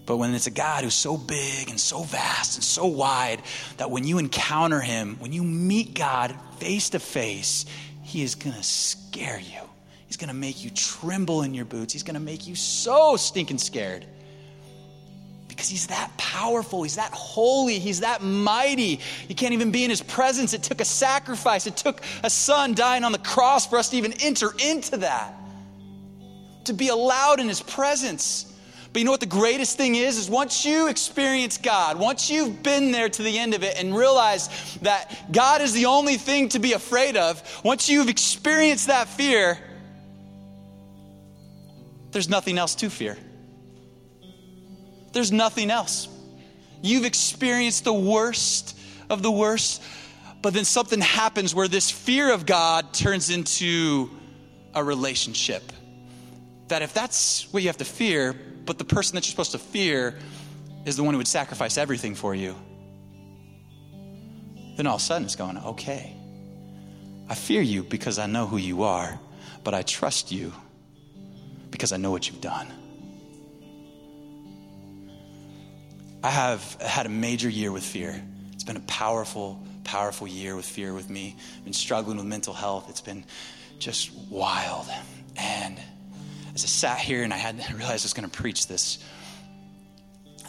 But 0.06 0.16
when 0.16 0.32
it's 0.32 0.46
a 0.46 0.50
God 0.50 0.84
who's 0.84 0.94
so 0.94 1.18
big 1.18 1.68
and 1.68 1.78
so 1.78 2.02
vast 2.02 2.56
and 2.56 2.64
so 2.64 2.86
wide 2.86 3.42
that 3.76 3.90
when 3.90 4.04
you 4.04 4.16
encounter 4.16 4.80
him, 4.80 5.16
when 5.18 5.34
you 5.34 5.42
meet 5.42 5.92
God 5.92 6.34
face 6.60 6.88
to 6.88 6.98
face, 6.98 7.66
he 8.02 8.22
is 8.22 8.36
going 8.36 8.56
to 8.56 8.62
scare 8.62 9.38
you. 9.38 9.60
He's 10.06 10.16
going 10.16 10.28
to 10.28 10.34
make 10.34 10.64
you 10.64 10.70
tremble 10.70 11.42
in 11.42 11.52
your 11.52 11.66
boots. 11.66 11.92
He's 11.92 12.04
going 12.04 12.14
to 12.14 12.20
make 12.20 12.46
you 12.46 12.54
so 12.54 13.16
stinking 13.16 13.58
scared 13.58 14.06
because 15.52 15.68
he's 15.68 15.88
that 15.88 16.10
powerful, 16.16 16.82
he's 16.82 16.96
that 16.96 17.12
holy, 17.12 17.78
he's 17.78 18.00
that 18.00 18.22
mighty. 18.22 19.00
You 19.28 19.34
can't 19.34 19.52
even 19.52 19.70
be 19.70 19.84
in 19.84 19.90
his 19.90 20.00
presence. 20.00 20.54
It 20.54 20.62
took 20.62 20.80
a 20.80 20.84
sacrifice, 20.84 21.66
it 21.66 21.76
took 21.76 22.00
a 22.22 22.30
son 22.30 22.74
dying 22.74 23.04
on 23.04 23.12
the 23.12 23.18
cross 23.18 23.66
for 23.66 23.78
us 23.78 23.90
to 23.90 23.96
even 23.96 24.14
enter 24.22 24.52
into 24.64 24.96
that, 24.98 25.34
to 26.64 26.72
be 26.72 26.88
allowed 26.88 27.38
in 27.38 27.48
his 27.48 27.60
presence. 27.60 28.50
But 28.92 29.00
you 29.00 29.04
know 29.04 29.10
what 29.10 29.20
the 29.20 29.26
greatest 29.26 29.76
thing 29.76 29.94
is? 29.94 30.16
Is 30.18 30.30
once 30.30 30.64
you 30.64 30.88
experience 30.88 31.58
God, 31.58 31.98
once 31.98 32.30
you've 32.30 32.62
been 32.62 32.90
there 32.90 33.10
to 33.10 33.22
the 33.22 33.38
end 33.38 33.52
of 33.52 33.62
it 33.62 33.78
and 33.78 33.94
realize 33.94 34.48
that 34.82 35.32
God 35.32 35.60
is 35.60 35.74
the 35.74 35.86
only 35.86 36.16
thing 36.16 36.48
to 36.50 36.58
be 36.58 36.72
afraid 36.72 37.16
of, 37.16 37.42
once 37.62 37.90
you've 37.90 38.08
experienced 38.08 38.86
that 38.86 39.06
fear, 39.06 39.58
there's 42.10 42.28
nothing 42.28 42.56
else 42.56 42.74
to 42.76 42.88
fear. 42.88 43.18
There's 45.12 45.32
nothing 45.32 45.70
else. 45.70 46.08
You've 46.82 47.04
experienced 47.04 47.84
the 47.84 47.92
worst 47.92 48.78
of 49.08 49.22
the 49.22 49.30
worst, 49.30 49.82
but 50.40 50.54
then 50.54 50.64
something 50.64 51.00
happens 51.00 51.54
where 51.54 51.68
this 51.68 51.90
fear 51.90 52.32
of 52.32 52.46
God 52.46 52.92
turns 52.92 53.30
into 53.30 54.10
a 54.74 54.82
relationship. 54.82 55.72
That 56.68 56.82
if 56.82 56.94
that's 56.94 57.52
what 57.52 57.62
you 57.62 57.68
have 57.68 57.76
to 57.78 57.84
fear, 57.84 58.32
but 58.64 58.78
the 58.78 58.84
person 58.84 59.14
that 59.14 59.24
you're 59.24 59.30
supposed 59.30 59.52
to 59.52 59.58
fear 59.58 60.18
is 60.84 60.96
the 60.96 61.04
one 61.04 61.14
who 61.14 61.18
would 61.18 61.28
sacrifice 61.28 61.78
everything 61.78 62.14
for 62.14 62.34
you, 62.34 62.56
then 64.76 64.86
all 64.86 64.96
of 64.96 65.00
a 65.00 65.04
sudden 65.04 65.24
it's 65.24 65.36
going, 65.36 65.58
okay, 65.58 66.16
I 67.28 67.34
fear 67.34 67.62
you 67.62 67.82
because 67.82 68.18
I 68.18 68.26
know 68.26 68.46
who 68.46 68.56
you 68.56 68.82
are, 68.82 69.20
but 69.62 69.74
I 69.74 69.82
trust 69.82 70.32
you 70.32 70.52
because 71.70 71.92
I 71.92 71.96
know 71.96 72.10
what 72.10 72.28
you've 72.28 72.40
done. 72.40 72.72
I 76.24 76.30
have 76.30 76.80
had 76.80 77.06
a 77.06 77.08
major 77.08 77.48
year 77.48 77.72
with 77.72 77.82
fear. 77.82 78.22
It's 78.52 78.62
been 78.62 78.76
a 78.76 78.80
powerful, 78.80 79.60
powerful 79.82 80.28
year 80.28 80.54
with 80.54 80.66
fear 80.66 80.94
with 80.94 81.10
me. 81.10 81.36
I've 81.58 81.64
been 81.64 81.72
struggling 81.72 82.16
with 82.16 82.26
mental 82.26 82.54
health. 82.54 82.88
It's 82.88 83.00
been 83.00 83.24
just 83.80 84.12
wild. 84.30 84.86
And 85.36 85.76
as 86.54 86.62
I 86.62 86.68
sat 86.68 86.98
here 86.98 87.24
and 87.24 87.32
I 87.32 87.36
had 87.36 87.60
to 87.60 87.74
realize 87.76 88.02
I 88.02 88.06
was 88.06 88.12
going 88.12 88.28
to 88.30 88.36
preach 88.36 88.68
this, 88.68 88.98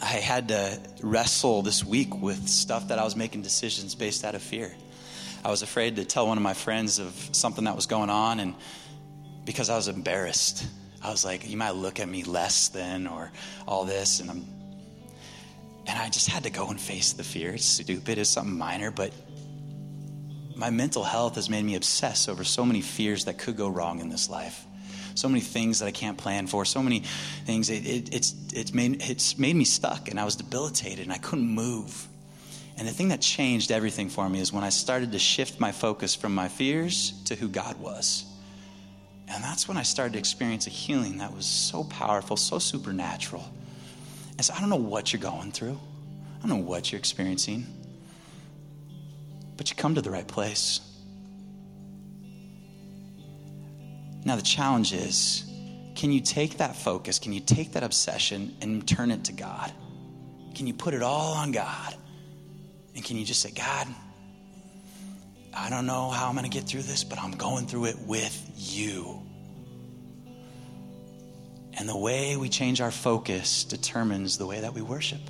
I 0.00 0.06
had 0.06 0.48
to 0.48 0.80
wrestle 1.02 1.62
this 1.62 1.84
week 1.84 2.20
with 2.22 2.48
stuff 2.48 2.88
that 2.88 3.00
I 3.00 3.04
was 3.04 3.16
making 3.16 3.42
decisions 3.42 3.96
based 3.96 4.24
out 4.24 4.36
of 4.36 4.42
fear. 4.42 4.72
I 5.44 5.50
was 5.50 5.62
afraid 5.62 5.96
to 5.96 6.04
tell 6.04 6.28
one 6.28 6.38
of 6.38 6.42
my 6.42 6.54
friends 6.54 7.00
of 7.00 7.12
something 7.32 7.64
that 7.64 7.74
was 7.74 7.86
going 7.86 8.10
on, 8.10 8.40
and 8.40 8.54
because 9.44 9.70
I 9.70 9.76
was 9.76 9.88
embarrassed, 9.88 10.66
I 11.02 11.10
was 11.10 11.24
like, 11.24 11.48
"You 11.48 11.56
might 11.56 11.72
look 11.72 12.00
at 12.00 12.08
me 12.08 12.24
less 12.24 12.68
than," 12.68 13.06
or 13.06 13.30
all 13.68 13.84
this, 13.84 14.20
and 14.20 14.30
I'm, 14.30 14.46
and 15.86 15.98
I 15.98 16.08
just 16.08 16.28
had 16.28 16.44
to 16.44 16.50
go 16.50 16.68
and 16.68 16.80
face 16.80 17.12
the 17.12 17.24
fear. 17.24 17.54
It's 17.54 17.64
stupid, 17.64 18.18
it's 18.18 18.30
something 18.30 18.56
minor, 18.56 18.90
but 18.90 19.12
my 20.56 20.70
mental 20.70 21.04
health 21.04 21.34
has 21.34 21.50
made 21.50 21.64
me 21.64 21.74
obsess 21.74 22.28
over 22.28 22.44
so 22.44 22.64
many 22.64 22.80
fears 22.80 23.24
that 23.24 23.38
could 23.38 23.56
go 23.56 23.68
wrong 23.68 24.00
in 24.00 24.08
this 24.08 24.30
life 24.30 24.64
so 25.14 25.28
many 25.28 25.40
things 25.40 25.78
that 25.78 25.86
I 25.86 25.92
can't 25.92 26.18
plan 26.18 26.46
for, 26.46 26.64
so 26.64 26.82
many 26.82 27.00
things. 27.44 27.70
It, 27.70 27.86
it, 27.86 28.14
it's, 28.14 28.34
it's, 28.52 28.74
made, 28.74 29.02
it's 29.02 29.38
made 29.38 29.56
me 29.56 29.64
stuck, 29.64 30.08
and 30.08 30.18
I 30.18 30.24
was 30.24 30.36
debilitated, 30.36 31.04
and 31.04 31.12
I 31.12 31.18
couldn't 31.18 31.48
move. 31.48 32.08
And 32.76 32.88
the 32.88 32.92
thing 32.92 33.08
that 33.08 33.20
changed 33.20 33.70
everything 33.70 34.08
for 34.08 34.28
me 34.28 34.40
is 34.40 34.52
when 34.52 34.64
I 34.64 34.70
started 34.70 35.12
to 35.12 35.18
shift 35.18 35.60
my 35.60 35.70
focus 35.70 36.14
from 36.14 36.34
my 36.34 36.48
fears 36.48 37.12
to 37.26 37.36
who 37.36 37.48
God 37.48 37.78
was. 37.80 38.24
And 39.28 39.42
that's 39.42 39.68
when 39.68 39.76
I 39.76 39.82
started 39.82 40.14
to 40.14 40.18
experience 40.18 40.66
a 40.66 40.70
healing 40.70 41.18
that 41.18 41.34
was 41.34 41.46
so 41.46 41.84
powerful, 41.84 42.36
so 42.36 42.58
supernatural. 42.58 43.48
And 44.38 44.50
I 44.54 44.60
don't 44.60 44.68
know 44.68 44.76
what 44.76 45.12
you're 45.12 45.22
going 45.22 45.52
through, 45.52 45.78
I 46.38 46.46
don't 46.46 46.58
know 46.58 46.64
what 46.64 46.90
you're 46.90 46.98
experiencing, 46.98 47.66
but 49.56 49.70
you 49.70 49.76
come 49.76 49.94
to 49.94 50.02
the 50.02 50.10
right 50.10 50.26
place. 50.26 50.80
Now, 54.24 54.36
the 54.36 54.42
challenge 54.42 54.92
is 54.92 55.44
can 55.94 56.10
you 56.10 56.20
take 56.20 56.58
that 56.58 56.74
focus, 56.74 57.18
can 57.18 57.32
you 57.32 57.40
take 57.40 57.72
that 57.72 57.82
obsession 57.82 58.56
and 58.60 58.86
turn 58.86 59.10
it 59.10 59.24
to 59.24 59.32
God? 59.32 59.72
Can 60.54 60.66
you 60.66 60.74
put 60.74 60.94
it 60.94 61.02
all 61.02 61.34
on 61.34 61.52
God? 61.52 61.94
And 62.94 63.04
can 63.04 63.16
you 63.16 63.24
just 63.24 63.40
say, 63.40 63.50
God, 63.50 63.86
I 65.52 65.70
don't 65.70 65.86
know 65.86 66.10
how 66.10 66.28
I'm 66.28 66.34
going 66.34 66.44
to 66.44 66.50
get 66.50 66.68
through 66.68 66.82
this, 66.82 67.04
but 67.04 67.18
I'm 67.18 67.32
going 67.32 67.66
through 67.66 67.86
it 67.86 67.98
with 68.00 68.50
you. 68.56 69.23
And 71.76 71.88
the 71.88 71.96
way 71.96 72.36
we 72.36 72.48
change 72.48 72.80
our 72.80 72.90
focus 72.90 73.64
determines 73.64 74.38
the 74.38 74.46
way 74.46 74.60
that 74.60 74.74
we 74.74 74.82
worship. 74.82 75.20